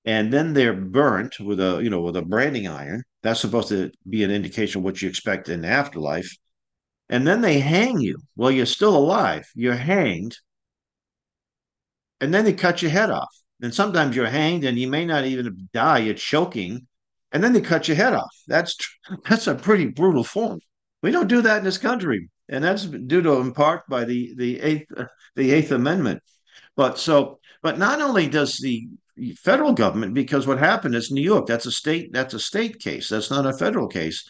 and 0.05 0.31
then 0.33 0.53
they're 0.53 0.73
burnt 0.73 1.39
with 1.39 1.59
a 1.59 1.79
you 1.83 1.89
know 1.89 2.01
with 2.01 2.15
a 2.17 2.21
branding 2.21 2.67
iron. 2.67 3.03
That's 3.21 3.39
supposed 3.39 3.69
to 3.69 3.91
be 4.07 4.23
an 4.23 4.31
indication 4.31 4.79
of 4.79 4.85
what 4.85 5.01
you 5.01 5.09
expect 5.09 5.49
in 5.49 5.61
the 5.61 5.67
afterlife. 5.67 6.31
And 7.09 7.27
then 7.27 7.41
they 7.41 7.59
hang 7.59 7.99
you. 7.99 8.17
Well, 8.35 8.51
you're 8.51 8.65
still 8.65 8.95
alive. 8.95 9.45
You're 9.55 9.75
hanged, 9.75 10.37
and 12.21 12.33
then 12.33 12.45
they 12.45 12.53
cut 12.53 12.81
your 12.81 12.91
head 12.91 13.09
off. 13.09 13.29
And 13.61 13.73
sometimes 13.73 14.15
you're 14.15 14.27
hanged, 14.27 14.63
and 14.63 14.77
you 14.79 14.87
may 14.87 15.05
not 15.05 15.25
even 15.25 15.69
die. 15.73 15.99
You're 15.99 16.13
choking, 16.13 16.87
and 17.31 17.43
then 17.43 17.53
they 17.53 17.61
cut 17.61 17.87
your 17.87 17.97
head 17.97 18.13
off. 18.13 18.33
That's 18.47 18.75
that's 19.29 19.47
a 19.47 19.55
pretty 19.55 19.87
brutal 19.87 20.23
form. 20.23 20.59
We 21.01 21.11
don't 21.11 21.27
do 21.27 21.41
that 21.41 21.59
in 21.59 21.63
this 21.63 21.77
country, 21.77 22.29
and 22.47 22.63
that's 22.63 22.85
due 22.85 23.21
to 23.21 23.33
in 23.33 23.53
part 23.53 23.87
by 23.89 24.05
the 24.05 24.33
the 24.37 24.61
eighth 24.61 24.87
uh, 24.95 25.05
the 25.35 25.51
Eighth 25.51 25.71
Amendment. 25.71 26.21
But 26.75 26.97
so, 26.97 27.39
but 27.61 27.77
not 27.77 28.01
only 28.01 28.27
does 28.27 28.57
the 28.57 28.87
federal 29.37 29.73
government, 29.73 30.13
because 30.13 30.47
what 30.47 30.59
happened 30.59 30.95
is 30.95 31.11
New 31.11 31.21
York, 31.21 31.45
that's 31.45 31.65
a 31.65 31.71
state, 31.71 32.11
that's 32.13 32.33
a 32.33 32.39
state 32.39 32.79
case. 32.79 33.09
That's 33.09 33.29
not 33.29 33.45
a 33.45 33.53
federal 33.53 33.87
case. 33.87 34.27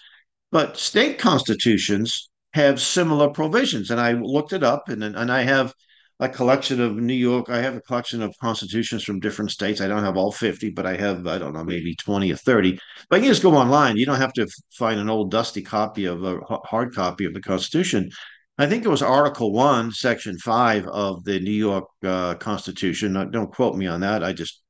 But 0.52 0.78
state 0.78 1.20
constitutions 1.20 2.30
have 2.54 2.82
similar 2.82 3.30
provisions. 3.30 3.92
And 3.92 4.00
I 4.00 4.14
looked 4.14 4.54
it 4.54 4.64
up 4.64 4.90
and, 4.90 5.04
and 5.04 5.32
I 5.32 5.44
have 5.44 5.74
a 6.20 6.28
collection 6.28 6.82
of 6.82 6.98
New 6.98 7.14
York. 7.14 7.50
I 7.50 7.62
have 7.62 7.76
a 7.76 7.82
collection 7.82 8.22
of 8.22 8.38
constitutions 8.40 9.04
from 9.04 9.20
different 9.20 9.52
states. 9.52 9.80
I 9.80 9.88
don't 9.88 10.04
have 10.04 10.18
all 10.18 10.32
50, 10.32 10.72
but 10.72 10.86
I 10.86 10.98
have, 10.98 11.26
I 11.28 11.38
don't 11.38 11.54
know, 11.54 11.64
maybe 11.64 11.96
20 11.96 12.32
or 12.32 12.36
30. 12.36 12.78
But 13.10 13.18
you 13.18 13.22
can 13.24 13.32
just 13.32 13.44
go 13.44 13.56
online. 13.56 13.96
You 13.96 14.06
don't 14.06 14.18
have 14.18 14.34
to 14.34 14.48
find 14.78 15.00
an 15.00 15.10
old 15.10 15.32
dusty 15.32 15.62
copy 15.62 16.06
of 16.06 16.24
a 16.24 16.40
hard 16.66 16.94
copy 16.94 17.26
of 17.26 17.34
the 17.34 17.42
Constitution. 17.42 18.10
I 18.58 18.68
think 18.68 18.84
it 18.84 18.90
was 18.90 19.02
Article 19.02 19.54
One, 19.54 19.92
Section 19.92 20.38
Five 20.38 20.86
of 20.88 21.24
the 21.24 21.40
New 21.40 21.52
York 21.52 21.86
uh, 22.04 22.36
Constitution. 22.36 23.14
Don't 23.32 23.54
quote 23.54 23.78
me 23.78 23.88
on 23.88 24.02
that. 24.02 24.22
I 24.22 24.34
just 24.34 24.62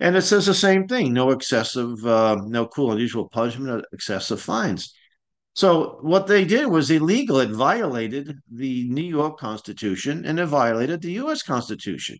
and 0.00 0.16
it 0.16 0.22
says 0.22 0.44
the 0.44 0.54
same 0.54 0.86
thing: 0.86 1.14
no 1.14 1.30
excessive, 1.30 2.04
uh, 2.04 2.36
no 2.44 2.66
cool, 2.66 2.92
unusual 2.92 3.28
punishment, 3.28 3.84
excessive 3.92 4.40
fines. 4.40 4.92
So 5.54 5.98
what 6.02 6.26
they 6.26 6.44
did 6.44 6.66
was 6.66 6.90
illegal. 6.90 7.38
It 7.38 7.50
violated 7.50 8.38
the 8.50 8.88
New 8.88 9.04
York 9.04 9.38
Constitution 9.38 10.24
and 10.24 10.38
it 10.40 10.46
violated 10.46 11.00
the 11.00 11.12
U.S. 11.12 11.42
Constitution. 11.42 12.18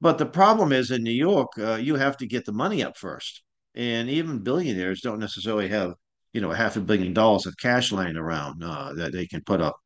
But 0.00 0.18
the 0.18 0.26
problem 0.26 0.72
is 0.72 0.90
in 0.90 1.02
New 1.02 1.10
York, 1.10 1.48
uh, 1.58 1.74
you 1.76 1.96
have 1.96 2.16
to 2.18 2.26
get 2.26 2.44
the 2.44 2.52
money 2.52 2.84
up 2.84 2.96
first, 2.96 3.42
and 3.74 4.08
even 4.08 4.44
billionaires 4.44 5.00
don't 5.00 5.18
necessarily 5.18 5.68
have 5.68 5.94
you 6.32 6.40
know 6.40 6.50
half 6.52 6.76
a 6.76 6.80
billion 6.80 7.14
dollars 7.14 7.46
of 7.46 7.56
cash 7.56 7.90
laying 7.92 8.16
around 8.16 8.62
uh, 8.62 8.92
that 8.94 9.12
they 9.12 9.26
can 9.26 9.42
put 9.42 9.60
up 9.60 9.76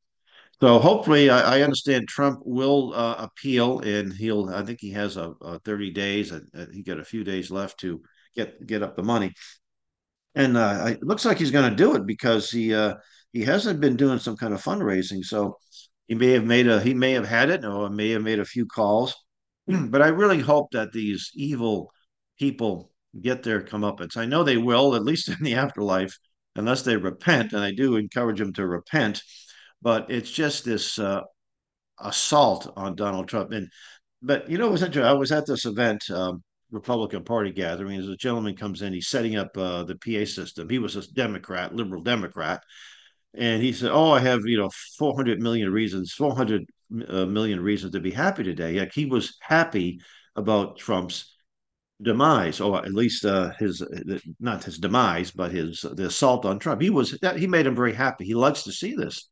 so 0.63 0.79
hopefully, 0.79 1.29
I, 1.29 1.59
I 1.59 1.63
understand 1.63 2.07
Trump 2.07 2.39
will 2.45 2.95
uh, 2.95 3.17
appeal, 3.19 3.81
and 3.81 4.13
he'll. 4.13 4.49
I 4.49 4.63
think 4.63 4.79
he 4.81 4.93
has 4.93 5.17
a, 5.17 5.35
a 5.41 5.59
thirty 5.59 5.91
days. 5.91 6.31
Uh, 6.31 6.67
he 6.73 6.85
got 6.85 7.01
a 7.01 7.05
few 7.05 7.25
days 7.25 7.51
left 7.51 7.81
to 7.81 8.01
get 8.37 8.65
get 8.65 8.81
up 8.81 8.95
the 8.95 9.03
money, 9.03 9.33
and 10.35 10.57
uh, 10.57 10.87
it 10.88 11.03
looks 11.03 11.25
like 11.25 11.38
he's 11.38 11.51
going 11.51 11.71
to 11.71 11.77
do 11.77 11.95
it 11.95 12.07
because 12.07 12.51
he 12.51 12.75
uh, 12.75 12.95
he 13.33 13.42
hasn't 13.42 13.81
been 13.81 13.97
doing 13.97 14.18
some 14.18 14.37
kind 14.37 14.55
of 14.55 14.62
fundraising. 14.62 15.25
So 15.25 15.59
he 16.09 16.14
may 16.14 16.31
have 16.33 16.45
made 16.45 16.68
a 16.68 16.81
he 16.81 16.95
may 16.95 17.12
have 17.12 17.27
had 17.27 17.51
it, 17.51 17.64
or 17.64 17.90
may 17.90 18.11
have 18.11 18.23
made 18.23 18.40
a 18.40 18.45
few 18.45 18.66
calls. 18.66 19.14
but 19.66 20.03
I 20.03 20.09
really 20.09 20.40
hope 20.40 20.71
that 20.73 20.92
these 20.92 21.31
evil 21.35 21.90
people 22.38 22.90
get 23.21 23.42
their 23.42 23.62
comeuppance. 23.62 24.16
I 24.16 24.25
know 24.27 24.42
they 24.42 24.57
will, 24.57 24.95
at 24.95 25.05
least 25.05 25.29
in 25.29 25.37
the 25.42 25.55
afterlife, 25.55 26.16
unless 26.57 26.83
they 26.83 26.97
repent, 26.97 27.53
and 27.53 27.62
I 27.62 27.73
do 27.73 27.97
encourage 27.97 28.38
them 28.38 28.53
to 28.55 28.66
repent 28.66 29.23
but 29.83 30.11
it's 30.11 30.31
just 30.31 30.64
this 30.64 30.99
uh, 30.99 31.23
assault 32.01 32.73
on 32.77 32.95
Donald 32.95 33.29
Trump. 33.29 33.53
And 33.53 33.68
but 34.23 34.49
you 34.49 34.57
know, 34.57 34.68
it 34.68 34.73
was 34.73 34.83
interesting. 34.83 35.09
I 35.09 35.14
was 35.14 35.33
at 35.33 35.47
this 35.47 35.66
event, 35.66 36.09
um, 36.11 36.42
Republican 36.73 37.23
Party 37.23 37.53
gathering. 37.53 37.99
As 37.99 38.09
a 38.09 38.17
gentleman 38.17 38.57
comes 38.57 38.83
in, 38.83 38.93
he's 38.93 39.09
setting 39.09 39.37
up 39.37 39.57
uh, 39.57 39.85
the 39.85 39.95
PA 39.95 40.25
system. 40.25 40.69
He 40.69 40.79
was 40.79 40.97
a 40.97 41.13
Democrat, 41.13 41.75
liberal 41.75 42.03
Democrat, 42.03 42.63
and 43.35 43.63
he 43.63 43.73
said, 43.73 43.91
"Oh, 43.93 44.11
I 44.11 44.21
have 44.21 44.41
you 44.45 44.59
know 44.59 44.71
400 44.99 45.41
million 45.41 45.71
reasons, 45.71 46.13
400 46.13 46.65
uh, 47.09 47.27
million 47.27 47.61
reasons 47.61 47.93
to 47.93 48.01
be 48.01 48.11
happy 48.11 48.43
today." 48.43 48.81
Like 48.81 48.93
he 48.93 49.07
was 49.07 49.37
happy 49.41 50.01
about 50.35 50.79
Trump's 50.79 51.37
demise, 52.01 52.61
or 52.61 52.85
at 52.85 52.93
least 52.93 53.25
uh, 53.25 53.53
his 53.59 53.83
not 54.41 54.65
his 54.65 54.79
demise, 54.79 55.31
but 55.31 55.53
his 55.53 55.83
the 55.83 56.07
assault 56.07 56.45
on 56.47 56.59
Trump. 56.59 56.81
He 56.81 56.91
was 56.91 57.19
that 57.23 57.37
he 57.37 57.47
made 57.47 57.67
him 57.67 57.77
very 57.77 57.95
happy. 57.95 58.25
He 58.25 58.35
likes 58.35 58.65
to 58.65 58.73
see 58.73 58.95
this. 58.95 59.29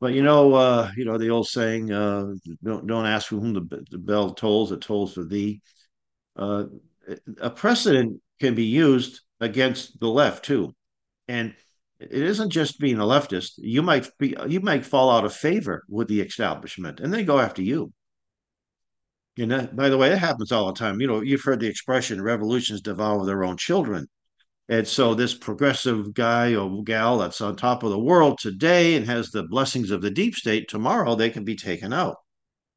But 0.00 0.12
you 0.12 0.22
know, 0.22 0.54
uh, 0.54 0.90
you 0.96 1.04
know 1.04 1.16
the 1.16 1.30
old 1.30 1.48
saying, 1.48 1.92
uh, 1.92 2.26
"Don't 2.62 2.86
don't 2.86 3.06
ask 3.06 3.28
for 3.28 3.36
whom 3.36 3.54
the, 3.54 3.84
the 3.90 3.98
bell 3.98 4.34
tolls; 4.34 4.72
it 4.72 4.80
tolls 4.82 5.14
for 5.14 5.24
thee." 5.24 5.62
Uh, 6.36 6.64
a 7.40 7.50
precedent 7.50 8.20
can 8.40 8.54
be 8.54 8.64
used 8.64 9.20
against 9.40 9.98
the 10.00 10.08
left 10.08 10.44
too, 10.44 10.74
and 11.28 11.54
it 11.98 12.10
isn't 12.12 12.50
just 12.50 12.78
being 12.78 12.98
a 12.98 13.04
leftist. 13.04 13.52
You 13.56 13.82
might 13.82 14.08
be 14.18 14.36
you 14.48 14.60
might 14.60 14.84
fall 14.84 15.10
out 15.10 15.24
of 15.24 15.34
favor 15.34 15.84
with 15.88 16.08
the 16.08 16.20
establishment, 16.20 17.00
and 17.00 17.12
they 17.12 17.24
go 17.24 17.38
after 17.38 17.62
you. 17.62 17.92
You 19.36 19.46
know, 19.46 19.68
by 19.72 19.88
the 19.88 19.98
way, 19.98 20.12
it 20.12 20.18
happens 20.18 20.50
all 20.50 20.66
the 20.66 20.72
time. 20.78 21.00
You 21.00 21.06
know, 21.06 21.20
you've 21.20 21.42
heard 21.42 21.60
the 21.60 21.68
expression 21.68 22.22
"revolutions 22.22 22.80
devour 22.80 23.24
their 23.26 23.44
own 23.44 23.56
children." 23.56 24.06
And 24.68 24.86
so 24.88 25.14
this 25.14 25.34
progressive 25.34 26.12
guy 26.14 26.54
or 26.54 26.82
gal 26.82 27.18
that's 27.18 27.40
on 27.40 27.56
top 27.56 27.82
of 27.82 27.90
the 27.90 27.98
world 27.98 28.38
today 28.40 28.96
and 28.96 29.06
has 29.06 29.30
the 29.30 29.44
blessings 29.44 29.90
of 29.90 30.02
the 30.02 30.10
deep 30.10 30.34
state 30.34 30.68
tomorrow, 30.68 31.14
they 31.14 31.30
can 31.30 31.44
be 31.44 31.56
taken 31.56 31.92
out. 31.92 32.16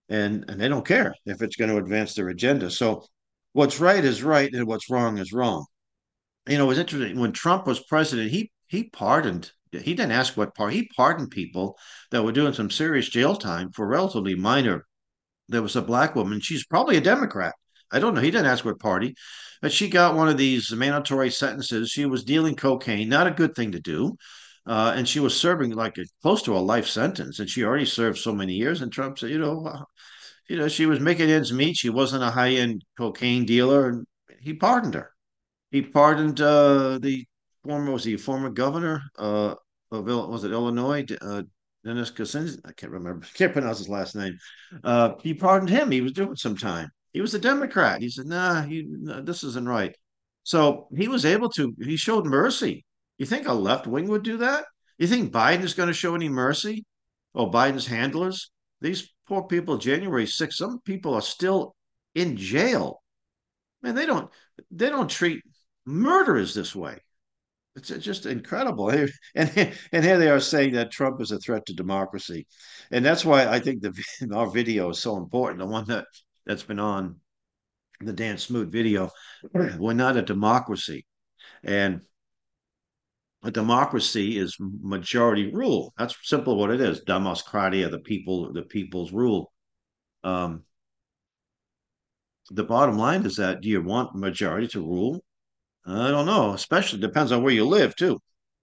And 0.10 0.45
and 0.50 0.60
they 0.62 0.67
don't 0.67 0.86
care 0.86 1.15
if 1.26 1.41
it's 1.41 1.56
going 1.56 1.72
to 1.72 1.78
advance 1.78 2.13
their 2.13 2.30
agenda. 2.30 2.69
So 2.72 3.06
what's 3.53 3.79
right 3.79 4.03
is 4.03 4.23
right 4.23 4.51
and 4.53 4.67
what's 4.67 4.89
wrong 4.89 5.17
is 5.17 5.33
wrong. 5.33 5.65
You 6.47 6.57
know, 6.57 6.65
it 6.65 6.67
was 6.67 6.79
interesting 6.79 7.19
when 7.19 7.31
Trump 7.31 7.67
was 7.67 7.83
president, 7.83 8.31
he 8.31 8.51
he 8.67 8.85
pardoned 8.85 9.51
he 9.71 9.93
didn't 9.93 10.12
ask 10.12 10.35
what 10.35 10.55
part 10.55 10.73
he 10.73 10.89
pardoned 10.95 11.29
people 11.31 11.77
that 12.12 12.23
were 12.23 12.31
doing 12.31 12.53
some 12.53 12.71
serious 12.71 13.07
jail 13.07 13.35
time 13.35 13.71
for 13.71 13.88
relatively 13.88 14.35
minor. 14.35 14.85
There 15.47 15.62
was 15.62 15.75
a 15.75 15.81
black 15.81 16.15
woman, 16.15 16.39
she's 16.39 16.65
probably 16.65 16.97
a 16.97 17.01
Democrat. 17.01 17.53
I 17.91 17.99
don't 17.99 18.13
know. 18.13 18.21
He 18.21 18.31
didn't 18.31 18.47
ask 18.47 18.63
what 18.63 18.79
party, 18.79 19.15
but 19.62 19.71
she 19.71 19.89
got 19.89 20.15
one 20.15 20.29
of 20.29 20.38
these 20.38 20.71
mandatory 20.71 21.31
sentences. 21.31 21.89
She 21.89 22.05
was 22.05 22.23
dealing 22.23 22.55
cocaine, 22.55 23.09
not 23.09 23.27
a 23.27 23.31
good 23.31 23.55
thing 23.55 23.71
to 23.71 23.79
do. 23.79 24.15
Uh, 24.67 24.93
and 24.95 25.07
she 25.07 25.19
was 25.19 25.39
serving 25.39 25.71
like 25.71 25.97
a, 25.97 26.05
close 26.21 26.43
to 26.43 26.55
a 26.55 26.59
life 26.59 26.88
sentence, 26.88 27.39
and 27.39 27.49
she 27.49 27.63
already 27.63 27.85
served 27.85 28.19
so 28.19 28.33
many 28.33 28.53
years. 28.53 28.81
And 28.81 28.91
Trump 28.91 29.17
said, 29.17 29.31
you 29.31 29.39
know, 29.39 29.85
you 30.49 30.57
know, 30.57 30.67
she 30.67 30.88
was 30.88 30.99
making 30.99 31.29
ends 31.29 31.53
meet. 31.53 31.77
She 31.77 31.89
wasn't 31.89 32.23
a 32.23 32.31
high 32.31 32.53
end 32.53 32.83
cocaine 32.97 33.45
dealer, 33.45 33.89
and 33.89 34.07
he 34.41 34.53
pardoned 34.53 34.95
her. 34.95 35.12
He 35.71 35.83
pardoned 35.83 36.41
uh, 36.41 36.97
the 36.97 37.25
former 37.63 37.91
was 37.91 38.03
he 38.03 38.17
former 38.17 38.49
governor 38.49 39.01
uh, 39.17 39.55
of 39.91 40.05
was 40.05 40.43
it 40.43 40.51
Illinois, 40.51 41.05
uh, 41.21 41.43
Dennis 41.85 42.12
Kucinich? 42.12 42.59
I 42.65 42.71
can't 42.73 42.91
remember. 42.91 43.25
I 43.33 43.38
Can't 43.38 43.53
pronounce 43.53 43.77
his 43.77 43.89
last 43.89 44.15
name. 44.15 44.38
Uh, 44.83 45.13
he 45.21 45.35
pardoned 45.35 45.69
him. 45.69 45.91
He 45.91 46.01
was 46.01 46.13
doing 46.13 46.35
some 46.35 46.57
time. 46.57 46.89
He 47.13 47.21
was 47.21 47.33
a 47.35 47.39
Democrat. 47.39 48.01
He 48.01 48.09
said, 48.09 48.25
"Nah, 48.25 48.63
he, 48.63 48.85
no, 48.88 49.21
this 49.21 49.43
isn't 49.43 49.67
right." 49.67 49.95
So 50.43 50.88
he 50.95 51.07
was 51.07 51.25
able 51.25 51.49
to. 51.49 51.75
He 51.79 51.95
showed 51.95 52.25
mercy. 52.25 52.85
You 53.19 53.27
think 53.27 53.47
a 53.47 53.53
left 53.53 53.85
wing 53.85 54.07
would 54.07 54.23
do 54.23 54.38
that? 54.38 54.65
You 54.97 55.05
think 55.05 55.31
Biden 55.31 55.63
is 55.63 55.73
going 55.75 55.88
to 55.88 55.93
show 55.93 56.15
any 56.15 56.29
mercy? 56.29 56.85
Oh, 57.35 57.51
Biden's 57.51 57.85
handlers. 57.85 58.51
These 58.81 59.09
poor 59.29 59.43
people. 59.43 59.77
January 59.77 60.25
6th. 60.25 60.53
Some 60.53 60.81
people 60.81 61.13
are 61.13 61.21
still 61.21 61.75
in 62.15 62.35
jail. 62.35 63.01
Man, 63.81 63.95
they 63.95 64.05
don't. 64.05 64.29
They 64.71 64.89
don't 64.89 65.09
treat 65.09 65.41
murderers 65.85 66.53
this 66.53 66.75
way. 66.75 66.97
It's 67.75 67.87
just 67.87 68.25
incredible. 68.25 68.91
And, 69.35 69.75
and 69.93 70.03
here 70.03 70.17
they 70.17 70.29
are 70.29 70.39
saying 70.39 70.73
that 70.73 70.91
Trump 70.91 71.21
is 71.21 71.31
a 71.31 71.39
threat 71.39 71.65
to 71.67 71.73
democracy. 71.73 72.47
And 72.91 73.05
that's 73.05 73.23
why 73.23 73.47
I 73.47 73.59
think 73.59 73.81
the 73.81 73.93
our 74.33 74.49
video 74.49 74.89
is 74.89 74.99
so 74.99 75.15
important. 75.15 75.59
The 75.59 75.67
one 75.67 75.85
that 75.85 76.05
that's 76.45 76.63
been 76.63 76.79
on 76.79 77.17
the 78.01 78.13
Dan 78.13 78.37
Smoot 78.37 78.69
video. 78.69 79.11
We're 79.53 79.93
not 79.93 80.17
a 80.17 80.21
democracy. 80.21 81.05
And 81.63 82.01
a 83.43 83.52
democracy 83.52 84.38
is 84.38 84.58
majority 84.60 85.52
rule. 85.52 85.93
That's 85.97 86.15
simple 86.23 86.58
what 86.58 86.71
it 86.71 86.82
is. 86.82 87.02
Demoskratia, 87.02 87.89
the 87.89 87.99
people, 87.99 88.52
the 88.52 88.63
people's 88.63 89.13
rule. 89.13 89.52
Um, 90.23 90.63
the 92.52 92.63
bottom 92.63 92.97
line 92.97 93.25
is 93.25 93.38
that 93.38 93.62
do 93.62 93.69
you 93.69 93.82
want 93.82 94.15
majority 94.15 94.67
to 94.69 94.82
rule? 94.82 95.23
I 95.86 96.10
don't 96.10 96.25
know. 96.25 96.54
Especially 96.54 96.99
depends 96.99 97.32
on 97.32 97.43
where 97.43 97.54
you 97.54 97.65
live 97.65 97.95
too. 97.95 98.19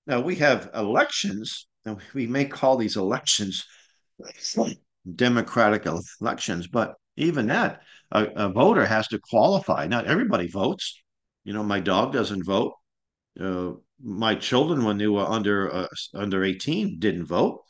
Now 0.06 0.20
we 0.20 0.36
have 0.36 0.70
elections, 0.74 1.66
and 1.84 1.98
we 2.14 2.26
may 2.26 2.44
call 2.44 2.76
these 2.76 2.96
elections 2.96 3.64
democratic 5.14 5.86
elections, 6.20 6.66
but 6.68 6.94
even 7.16 7.46
that, 7.46 7.80
a, 8.12 8.26
a 8.36 8.48
voter 8.50 8.84
has 8.84 9.08
to 9.08 9.18
qualify. 9.18 9.86
Not 9.86 10.06
everybody 10.06 10.48
votes. 10.48 11.00
You 11.44 11.52
know, 11.52 11.62
my 11.62 11.80
dog 11.80 12.12
doesn't 12.12 12.44
vote. 12.44 12.74
Uh, 13.40 13.72
my 14.02 14.34
children, 14.34 14.84
when 14.84 14.98
they 14.98 15.06
were 15.06 15.24
under 15.24 15.72
uh, 15.72 15.88
under 16.14 16.44
eighteen, 16.44 16.98
didn't 16.98 17.26
vote. 17.26 17.62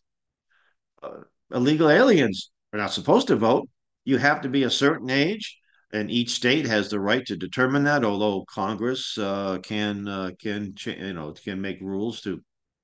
Uh, 1.03 1.23
illegal 1.53 1.89
aliens 1.91 2.51
are 2.73 2.79
not 2.79 2.93
supposed 2.93 3.29
to 3.29 3.37
vote. 3.37 3.69
You 4.05 4.19
have 4.19 4.43
to 4.43 4.49
be 4.49 4.65
a 4.65 4.71
certain 4.71 5.11
age, 5.11 5.59
and 5.93 6.11
each 6.11 6.31
state 6.31 6.67
has 6.67 6.89
the 6.89 7.01
right 7.01 7.25
to 7.27 7.37
determine 7.37 7.85
that. 7.85 8.05
Although 8.05 8.45
Congress 8.45 9.17
uh, 9.19 9.59
can 9.62 10.09
uh, 10.09 10.31
can 10.41 10.75
you 10.85 11.12
know 11.12 11.33
can 11.33 11.61
make 11.61 11.81
rules 11.81 12.21
to 12.23 12.43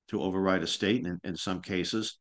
to 0.08 0.22
override 0.22 0.62
a 0.62 0.66
state 0.66 1.06
in, 1.06 1.18
in 1.24 1.36
some 1.36 1.60
cases. 1.62 2.18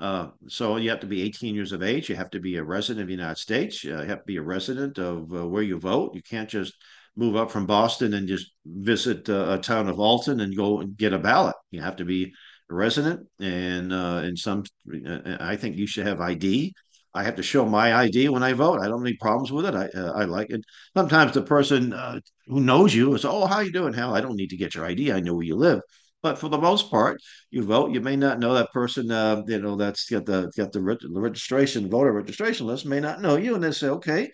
Uh, 0.00 0.28
so 0.48 0.76
you 0.76 0.88
have 0.88 1.00
to 1.00 1.06
be 1.06 1.22
18 1.22 1.54
years 1.54 1.72
of 1.72 1.82
age. 1.82 2.08
You 2.08 2.16
have 2.16 2.30
to 2.30 2.40
be 2.40 2.56
a 2.56 2.64
resident 2.64 3.02
of 3.02 3.08
the 3.08 3.14
United 3.14 3.36
States. 3.38 3.84
You 3.84 3.92
have 3.92 4.20
to 4.20 4.24
be 4.26 4.38
a 4.38 4.42
resident 4.42 4.98
of 4.98 5.30
uh, 5.32 5.46
where 5.46 5.62
you 5.62 5.78
vote. 5.78 6.14
You 6.14 6.22
can't 6.22 6.48
just 6.48 6.74
move 7.16 7.36
up 7.36 7.50
from 7.50 7.66
Boston 7.66 8.14
and 8.14 8.28
just 8.28 8.52
visit 8.64 9.28
uh, 9.28 9.46
a 9.50 9.58
town 9.58 9.88
of 9.88 10.00
Alton 10.00 10.40
and 10.40 10.56
go 10.56 10.80
and 10.80 10.96
get 10.96 11.12
a 11.12 11.18
ballot. 11.18 11.56
You 11.70 11.80
have 11.82 11.96
to 11.96 12.04
be 12.04 12.32
a 12.70 12.74
resident, 12.74 13.26
and 13.40 13.92
uh, 13.92 14.22
in 14.24 14.36
some, 14.36 14.64
uh, 15.06 15.36
I 15.40 15.56
think 15.56 15.76
you 15.76 15.86
should 15.86 16.06
have 16.06 16.20
ID. 16.20 16.72
I 17.12 17.24
have 17.24 17.36
to 17.36 17.42
show 17.42 17.66
my 17.66 17.94
ID 17.94 18.28
when 18.28 18.44
I 18.44 18.52
vote. 18.52 18.78
I 18.78 18.86
don't 18.86 19.00
have 19.00 19.06
any 19.06 19.16
problems 19.16 19.50
with 19.50 19.66
it. 19.66 19.74
I 19.74 19.86
uh, 19.88 20.12
I 20.12 20.24
like 20.24 20.50
it. 20.50 20.62
Sometimes 20.96 21.32
the 21.32 21.42
person 21.42 21.92
uh, 21.92 22.20
who 22.46 22.60
knows 22.60 22.94
you 22.94 23.14
is, 23.14 23.24
oh, 23.24 23.46
how 23.46 23.60
you 23.60 23.72
doing? 23.72 23.92
Hell, 23.94 24.14
I 24.14 24.20
don't 24.20 24.36
need 24.36 24.50
to 24.50 24.56
get 24.56 24.74
your 24.74 24.84
ID. 24.84 25.12
I 25.12 25.20
know 25.20 25.34
where 25.34 25.44
you 25.44 25.56
live. 25.56 25.80
But 26.22 26.38
for 26.38 26.48
the 26.50 26.58
most 26.58 26.90
part, 26.90 27.20
you 27.50 27.62
vote. 27.62 27.92
You 27.92 28.00
may 28.00 28.14
not 28.14 28.38
know 28.38 28.52
that 28.54 28.72
person. 28.72 29.10
Uh, 29.10 29.42
you 29.46 29.58
know 29.58 29.76
that's 29.76 30.08
got 30.08 30.26
the 30.26 30.52
got 30.56 30.70
the, 30.72 30.80
registration 30.82 31.88
voter 31.88 32.12
registration 32.12 32.66
list. 32.66 32.84
May 32.84 33.00
not 33.00 33.22
know 33.22 33.36
you, 33.36 33.54
and 33.54 33.64
they 33.64 33.70
say, 33.72 33.88
okay, 33.88 34.30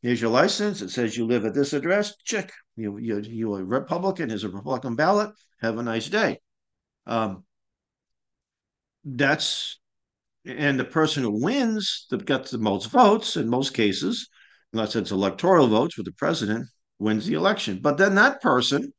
here's 0.00 0.20
your 0.20 0.30
license. 0.30 0.80
It 0.80 0.90
says 0.90 1.16
you 1.16 1.26
live 1.26 1.44
at 1.44 1.54
this 1.54 1.72
address. 1.72 2.14
Check. 2.24 2.52
You 2.76 2.98
you 2.98 3.20
you 3.20 3.54
a 3.56 3.64
Republican. 3.64 4.28
Here's 4.28 4.44
a 4.44 4.48
Republican 4.48 4.94
ballot. 4.94 5.30
Have 5.60 5.78
a 5.78 5.82
nice 5.82 6.08
day. 6.08 6.38
Um, 7.06 7.44
that's 9.04 9.80
and 10.46 10.78
the 10.78 10.84
person 10.84 11.22
who 11.22 11.42
wins 11.42 12.06
that 12.10 12.26
got 12.26 12.46
the 12.46 12.58
most 12.58 12.86
votes 12.86 13.36
in 13.36 13.48
most 13.48 13.74
cases, 13.74 14.28
unless 14.72 14.94
it's 14.94 15.10
electoral 15.10 15.66
votes 15.66 15.96
with 15.96 16.06
the 16.06 16.12
president, 16.12 16.68
wins 16.98 17.26
the 17.26 17.34
election. 17.34 17.80
But 17.82 17.96
then 17.96 18.14
that 18.16 18.40
person 18.40 18.92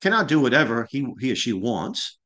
cannot 0.00 0.28
do 0.28 0.40
whatever 0.40 0.86
he, 0.90 1.06
he 1.20 1.32
or 1.32 1.36
she 1.36 1.52
wants. 1.52 2.18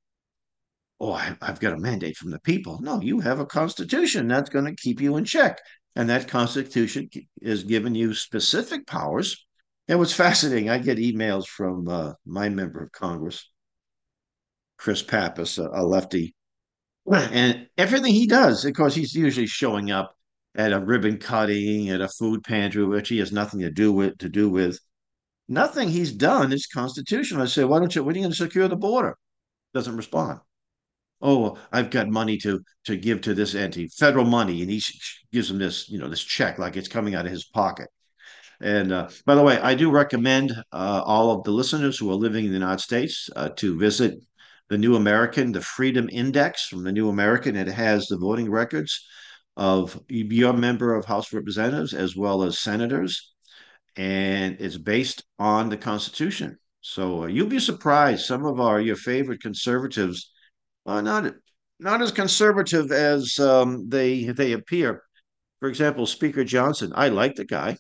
Oh, 1.01 1.13
I, 1.13 1.37
I've 1.41 1.61
got 1.61 1.73
a 1.73 1.79
mandate 1.79 2.17
from 2.17 2.31
the 2.31 2.41
people. 2.41 2.81
No, 2.81 3.01
you 3.01 3.21
have 3.21 3.41
a 3.41 3.47
constitution 3.47 4.29
that's 4.29 4.51
going 4.51 4.67
to 4.67 4.75
keep 4.75 5.01
you 5.01 5.17
in 5.17 5.25
check. 5.25 5.59
And 5.97 6.09
that 6.09 6.29
constitution 6.29 7.11
is 7.41 7.65
giving 7.65 7.95
you 7.95 8.15
specific 8.15 8.87
powers. 8.87 9.45
And 9.89 9.99
what's 9.99 10.15
fascinating, 10.15 10.71
I 10.71 10.79
get 10.79 10.99
emails 10.99 11.47
from 11.47 11.89
uh, 11.89 12.13
my 12.25 12.49
member 12.49 12.83
of 12.83 12.93
Congress, 12.93 13.51
Chris 14.79 15.03
Pappas, 15.03 15.59
a, 15.59 15.69
a 15.73 15.83
lefty, 15.83 16.35
and 17.11 17.67
everything 17.77 18.13
he 18.13 18.27
does, 18.27 18.65
of 18.65 18.75
course, 18.75 18.95
he's 18.95 19.15
usually 19.15 19.47
showing 19.47 19.91
up 19.91 20.15
at 20.55 20.73
a 20.73 20.81
ribbon 20.81 21.19
cutting, 21.19 21.91
at 21.91 22.01
a 22.01 22.09
food 22.09 22.45
pantry, 22.45 22.85
which 22.85 23.09
he 23.09 23.19
has 23.19 23.33
nothing 23.33 23.61
to 23.61 23.71
do 23.71 23.93
with. 23.93 24.19
To 24.19 24.29
do 24.29 24.49
with, 24.49 24.79
Nothing 25.53 25.91
he's 25.91 26.13
done 26.13 26.51
is 26.51 26.67
constitutional. 26.67 27.43
I 27.43 27.45
say, 27.45 27.65
why 27.65 27.79
don't 27.79 27.95
you, 27.95 28.03
when 28.03 28.15
are 28.15 28.19
you 28.19 28.25
going 28.25 28.33
to 28.33 28.37
secure 28.37 28.69
the 28.69 28.77
border? 28.77 29.19
Doesn't 29.75 29.99
respond. 29.99 30.41
Oh, 31.21 31.59
I've 31.71 31.91
got 31.91 32.09
money 32.09 32.39
to 32.39 32.61
to 32.87 32.97
give 32.97 33.21
to 33.21 33.35
this 33.35 33.55
entity, 33.55 33.89
federal 33.89 34.25
money, 34.25 34.63
and 34.63 34.71
he 34.71 34.83
gives 35.31 35.51
him 35.51 35.59
this, 35.59 35.91
you 35.91 35.99
know, 35.99 36.09
this 36.09 36.25
check 36.25 36.59
like 36.59 36.79
it's 36.79 36.89
coming 36.89 37.15
out 37.15 37.27
of 37.27 37.33
his 37.33 37.45
pocket. 37.45 37.89
And 38.63 38.93
uh, 38.93 39.11
by 39.27 39.35
the 39.35 39.43
way, 39.43 39.59
I 39.59 39.75
do 39.75 39.91
recommend 39.91 40.53
uh, 40.73 41.03
all 41.05 41.31
of 41.31 41.45
the 41.45 41.51
listeners 41.51 41.99
who 41.99 42.11
are 42.11 42.15
living 42.15 42.47
in 42.47 42.51
the 42.51 42.59
United 42.59 42.81
States 42.81 43.29
uh, 43.37 43.51
to 43.57 43.79
visit 43.79 44.15
the 44.71 44.79
New 44.79 44.97
American, 44.97 45.53
the 45.53 45.61
Freedom 45.61 46.09
Index 46.11 46.67
from 46.67 46.83
the 46.83 46.93
New 46.93 47.11
American. 47.11 47.57
It 47.57 47.69
has 47.69 48.07
the 48.07 48.17
voting 48.17 48.51
records 48.51 49.07
of 49.59 50.01
your 50.09 50.55
member 50.55 50.95
of 50.95 51.05
House 51.05 51.31
Representatives 51.31 51.93
as 51.93 52.17
well 52.17 52.43
as 52.43 52.59
senators 52.59 53.32
and 53.97 54.57
it's 54.61 54.79
based 54.79 55.25
on 55.39 55.69
the 55.69 55.77
Constitution. 55.77 56.59
So 56.81 57.25
uh, 57.25 57.27
you'll 57.27 57.49
be 57.49 57.61
surprised. 57.61 58.25
Some 58.25 58.45
of 58.45 58.61
our 58.61 58.81
your 58.81 58.97
favorite 58.97 59.41
conservatives 59.41 60.31
are 60.87 61.03
not 61.03 61.35
not 61.79 62.03
as 62.03 62.13
conservative 62.13 62.91
as 62.91 63.39
um, 63.39 63.89
they 63.89 64.25
they 64.25 64.53
appear. 64.53 65.03
For 65.61 65.69
example, 65.69 66.07
Speaker 66.07 66.45
Johnson. 66.45 66.93
I 66.95 67.09
like 67.09 67.37
the 67.37 67.45
guy. 67.45 67.77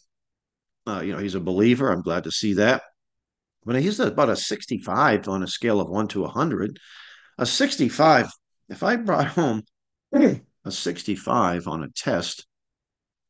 Uh, 0.86 1.00
you 1.00 1.12
know, 1.12 1.18
he's 1.18 1.34
a 1.34 1.40
believer. 1.40 1.90
I'm 1.90 2.02
glad 2.02 2.24
to 2.24 2.30
see 2.30 2.54
that. 2.54 2.82
But 3.64 3.80
he's 3.80 4.00
about 4.00 4.28
a 4.28 4.36
65 4.36 5.28
on 5.28 5.42
a 5.42 5.46
scale 5.46 5.80
of 5.80 5.88
one 5.88 6.08
to 6.08 6.22
100. 6.22 6.78
A 7.38 7.46
65. 7.46 8.28
If 8.68 8.82
I 8.82 8.96
brought 8.96 9.28
home 9.28 9.62
a 10.14 10.70
65 10.70 11.66
on 11.66 11.82
a 11.84 11.88
test, 11.90 12.46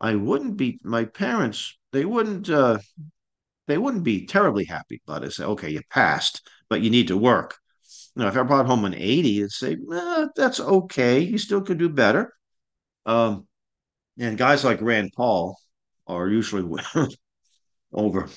I 0.01 0.17
wouldn't 0.17 0.57
be. 0.57 0.81
My 0.83 1.05
parents 1.05 1.79
they 1.93 2.05
wouldn't 2.05 2.49
uh, 2.51 2.79
they 3.69 3.79
wouldn't 3.79 4.05
be 4.05 4.27
terribly 4.27 4.65
happy 4.65 5.01
about 5.07 5.25
it. 5.25 5.33
Say, 5.33 5.45
okay, 5.45 5.71
you 5.71 5.81
passed, 5.91 6.47
but 6.69 6.83
you 6.83 6.91
need 6.91 7.09
to 7.09 7.17
work. 7.17 7.57
You 8.15 8.23
know, 8.23 8.29
if 8.29 8.37
I 8.37 8.43
brought 8.43 8.67
home 8.67 8.85
an 8.85 8.95
80, 8.95 9.39
it'd 9.39 9.53
say, 9.53 9.77
eh, 9.93 10.27
that's 10.37 10.61
okay. 10.61 11.21
You 11.21 11.39
still 11.39 11.63
could 11.63 11.79
do 11.79 11.89
better. 11.89 12.33
Um, 13.07 13.47
and 14.19 14.39
guys 14.39 14.65
like 14.65 14.83
Rand 14.83 15.13
Paul 15.17 15.57
are 16.07 16.29
usually 16.29 16.63
over 17.93 18.29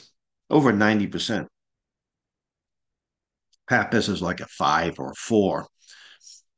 over 0.50 0.72
90%. 0.74 1.48
Pappas 3.68 4.10
is 4.10 4.22
like 4.22 4.42
a 4.42 4.48
five 4.48 5.00
or 5.00 5.12
a 5.12 5.16
four. 5.16 5.68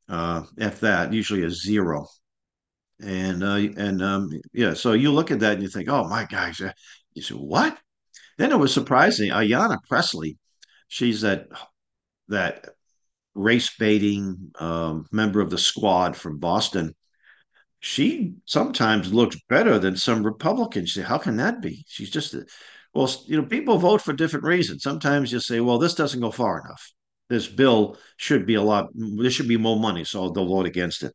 Uh, 0.08 0.42
if 0.56 0.80
that, 0.80 1.12
usually 1.12 1.42
a 1.44 1.50
zero. 1.50 2.06
And 3.00 3.44
uh, 3.44 3.68
and 3.76 4.02
um, 4.02 4.30
yeah, 4.52 4.74
so 4.74 4.92
you 4.92 5.12
look 5.12 5.30
at 5.30 5.40
that 5.40 5.54
and 5.54 5.62
you 5.62 5.68
think, 5.68 5.88
oh 5.88 6.08
my 6.08 6.24
gosh, 6.24 6.60
uh, 6.60 6.72
you 7.14 7.22
say 7.22 7.34
what? 7.34 7.78
Then 8.38 8.52
it 8.52 8.58
was 8.58 8.74
surprising. 8.74 9.30
Ayanna 9.30 9.78
Pressley, 9.88 10.36
she's 10.88 11.20
that 11.20 11.46
that 12.28 12.70
race 13.34 13.76
baiting 13.78 14.50
um, 14.58 15.06
member 15.12 15.40
of 15.40 15.50
the 15.50 15.58
squad 15.58 16.16
from 16.16 16.38
Boston. 16.38 16.94
She 17.80 18.34
sometimes 18.44 19.12
looks 19.12 19.36
better 19.48 19.78
than 19.78 19.96
some 19.96 20.24
Republicans. 20.24 20.94
Say, 20.94 21.02
how 21.02 21.18
can 21.18 21.36
that 21.36 21.62
be? 21.62 21.84
She's 21.86 22.10
just 22.10 22.34
well, 22.94 23.08
you 23.26 23.36
know, 23.36 23.46
people 23.46 23.78
vote 23.78 24.02
for 24.02 24.12
different 24.12 24.44
reasons. 24.44 24.82
Sometimes 24.82 25.32
you 25.32 25.38
say, 25.40 25.60
well, 25.60 25.78
this 25.78 25.94
doesn't 25.94 26.20
go 26.20 26.32
far 26.32 26.60
enough. 26.60 26.92
This 27.28 27.46
bill 27.46 27.96
should 28.16 28.46
be 28.46 28.54
a 28.54 28.62
lot. 28.62 28.88
There 28.94 29.30
should 29.30 29.48
be 29.48 29.56
more 29.56 29.78
money, 29.78 30.04
so 30.04 30.30
they'll 30.30 30.48
vote 30.48 30.66
against 30.66 31.02
it. 31.02 31.14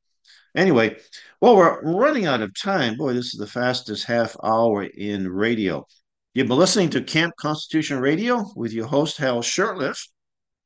Anyway, 0.55 0.97
well, 1.41 1.55
we're 1.55 1.81
running 1.81 2.25
out 2.25 2.41
of 2.41 2.59
time. 2.59 2.95
Boy, 2.95 3.13
this 3.13 3.33
is 3.33 3.39
the 3.39 3.47
fastest 3.47 4.05
half 4.05 4.35
hour 4.43 4.83
in 4.83 5.27
radio. 5.27 5.85
You've 6.33 6.47
been 6.47 6.57
listening 6.57 6.89
to 6.91 7.01
Camp 7.01 7.33
Constitution 7.37 7.99
Radio 7.99 8.45
with 8.55 8.71
your 8.71 8.87
host, 8.87 9.17
Hal 9.17 9.41
Shurtleff. 9.41 9.99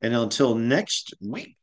And 0.01 0.13
until 0.13 0.55
next 0.55 1.13
week, 1.21 1.55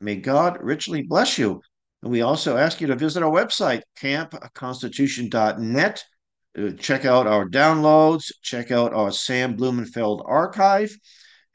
may 0.00 0.16
God 0.16 0.58
richly 0.60 1.02
bless 1.02 1.38
you. 1.38 1.60
And 2.02 2.10
we 2.10 2.22
also 2.22 2.56
ask 2.56 2.80
you 2.80 2.86
to 2.86 2.96
visit 2.96 3.22
our 3.22 3.30
website, 3.30 3.82
campconstitution.net. 3.98 6.04
Uh, 6.58 6.70
check 6.78 7.04
out 7.04 7.28
our 7.28 7.48
downloads, 7.48 8.32
check 8.42 8.72
out 8.72 8.92
our 8.92 9.12
Sam 9.12 9.56
Blumenfeld 9.56 10.24
archive, 10.26 10.92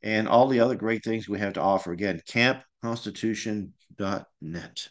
and 0.01 0.25
all 0.27 0.47
the 0.47 0.61
other 0.61 0.75
great 0.75 1.03
things 1.03 1.27
we 1.27 1.39
have 1.39 1.53
to 1.53 1.61
offer. 1.61 1.91
Again, 1.91 2.21
campconstitution.net. 2.29 4.87